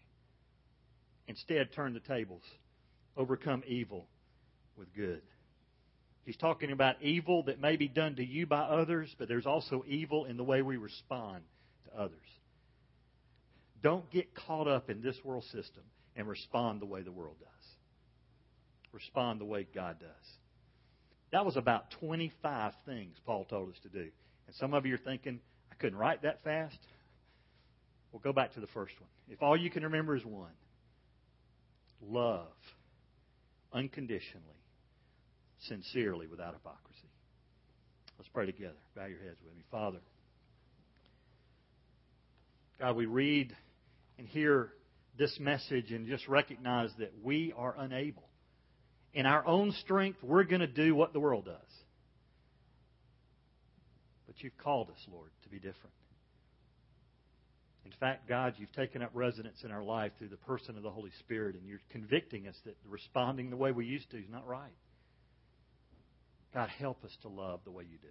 Instead, 1.27 1.73
turn 1.73 1.93
the 1.93 1.99
tables. 1.99 2.43
Overcome 3.15 3.63
evil 3.67 4.07
with 4.77 4.93
good. 4.93 5.21
He's 6.25 6.37
talking 6.37 6.71
about 6.71 7.01
evil 7.01 7.43
that 7.43 7.59
may 7.59 7.77
be 7.77 7.87
done 7.87 8.15
to 8.15 8.25
you 8.25 8.45
by 8.45 8.61
others, 8.61 9.13
but 9.17 9.27
there's 9.27 9.45
also 9.45 9.83
evil 9.87 10.25
in 10.25 10.37
the 10.37 10.43
way 10.43 10.61
we 10.61 10.77
respond 10.77 11.43
to 11.85 11.99
others. 11.99 12.19
Don't 13.81 14.09
get 14.11 14.35
caught 14.35 14.67
up 14.67 14.89
in 14.89 15.01
this 15.01 15.17
world 15.23 15.43
system 15.45 15.83
and 16.15 16.27
respond 16.27 16.81
the 16.81 16.85
way 16.85 17.01
the 17.01 17.11
world 17.11 17.35
does. 17.39 17.47
Respond 18.91 19.39
the 19.39 19.45
way 19.45 19.67
God 19.73 19.99
does. 19.99 20.29
That 21.31 21.45
was 21.45 21.55
about 21.55 21.91
25 21.99 22.73
things 22.85 23.15
Paul 23.25 23.45
told 23.45 23.69
us 23.69 23.79
to 23.83 23.89
do. 23.89 24.09
And 24.47 24.55
some 24.57 24.73
of 24.73 24.85
you 24.85 24.95
are 24.95 24.99
thinking, 24.99 25.39
I 25.71 25.75
couldn't 25.75 25.97
write 25.97 26.23
that 26.23 26.43
fast. 26.43 26.77
Well, 28.11 28.21
go 28.23 28.33
back 28.33 28.53
to 28.55 28.59
the 28.59 28.67
first 28.67 28.93
one. 28.99 29.09
If 29.29 29.41
all 29.41 29.55
you 29.55 29.69
can 29.69 29.83
remember 29.83 30.15
is 30.15 30.25
one 30.25 30.51
love 32.03 32.47
unconditionally, 33.71 34.45
sincerely, 35.59 36.27
without 36.27 36.53
hypocrisy. 36.53 37.07
Let's 38.17 38.29
pray 38.29 38.45
together. 38.45 38.73
Bow 38.95 39.05
your 39.05 39.19
heads 39.19 39.37
with 39.45 39.55
me. 39.55 39.63
Father, 39.71 39.99
God, 42.79 42.95
we 42.95 43.05
read 43.05 43.55
and 44.21 44.29
hear 44.29 44.69
this 45.17 45.35
message 45.39 45.91
and 45.91 46.07
just 46.07 46.27
recognize 46.27 46.91
that 46.99 47.11
we 47.23 47.53
are 47.57 47.73
unable. 47.77 48.29
In 49.15 49.25
our 49.25 49.45
own 49.47 49.71
strength, 49.81 50.19
we're 50.21 50.43
going 50.43 50.61
to 50.61 50.67
do 50.67 50.93
what 50.93 51.11
the 51.11 51.19
world 51.19 51.45
does. 51.45 51.55
But 54.27 54.35
you've 54.43 54.57
called 54.59 54.91
us, 54.91 54.99
Lord, 55.11 55.31
to 55.43 55.49
be 55.49 55.57
different. 55.57 55.95
In 57.83 57.91
fact, 57.99 58.29
God, 58.29 58.53
you've 58.57 58.71
taken 58.73 59.01
up 59.01 59.09
residence 59.15 59.63
in 59.63 59.71
our 59.71 59.83
life 59.83 60.11
through 60.19 60.29
the 60.29 60.37
person 60.37 60.77
of 60.77 60.83
the 60.83 60.91
Holy 60.91 61.11
Spirit, 61.19 61.55
and 61.55 61.67
you're 61.67 61.81
convicting 61.89 62.47
us 62.47 62.55
that 62.65 62.77
responding 62.87 63.49
the 63.49 63.57
way 63.57 63.71
we 63.71 63.85
used 63.87 64.11
to 64.11 64.17
is 64.17 64.29
not 64.29 64.47
right. 64.47 64.69
God, 66.53 66.69
help 66.69 67.03
us 67.03 67.17
to 67.23 67.27
love 67.27 67.61
the 67.65 67.71
way 67.71 67.85
you 67.89 67.97
do. 67.97 68.07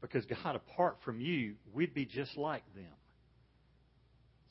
Because, 0.00 0.24
God, 0.26 0.54
apart 0.54 0.98
from 1.04 1.20
you, 1.20 1.54
we'd 1.72 1.94
be 1.94 2.04
just 2.04 2.36
like 2.36 2.62
them. 2.74 2.84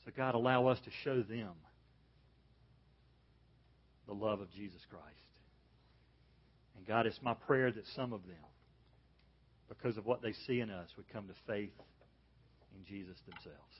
So, 0.04 0.12
God, 0.16 0.34
allow 0.34 0.66
us 0.66 0.78
to 0.84 0.90
show 1.04 1.22
them 1.22 1.52
the 4.06 4.14
love 4.14 4.40
of 4.40 4.50
Jesus 4.50 4.80
Christ. 4.90 5.04
And, 6.76 6.86
God, 6.86 7.06
it's 7.06 7.20
my 7.22 7.34
prayer 7.34 7.70
that 7.72 7.86
some 7.96 8.12
of 8.12 8.26
them, 8.26 8.36
because 9.68 9.96
of 9.96 10.06
what 10.06 10.22
they 10.22 10.32
see 10.46 10.60
in 10.60 10.70
us, 10.70 10.88
would 10.96 11.08
come 11.12 11.28
to 11.28 11.34
faith 11.46 11.72
in 12.76 12.84
Jesus 12.84 13.16
themselves. 13.26 13.74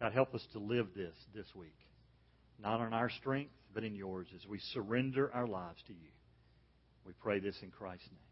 God, 0.00 0.12
help 0.12 0.34
us 0.34 0.46
to 0.52 0.58
live 0.58 0.88
this 0.94 1.14
this 1.34 1.46
week. 1.54 1.76
Not 2.60 2.80
on 2.80 2.92
our 2.92 3.10
strength, 3.10 3.52
but 3.74 3.84
in 3.84 3.94
yours 3.94 4.28
as 4.34 4.46
we 4.46 4.58
surrender 4.72 5.30
our 5.32 5.46
lives 5.46 5.82
to 5.86 5.92
you. 5.92 6.10
We 7.04 7.12
pray 7.22 7.40
this 7.40 7.56
in 7.62 7.70
Christ's 7.70 8.08
name. 8.10 8.27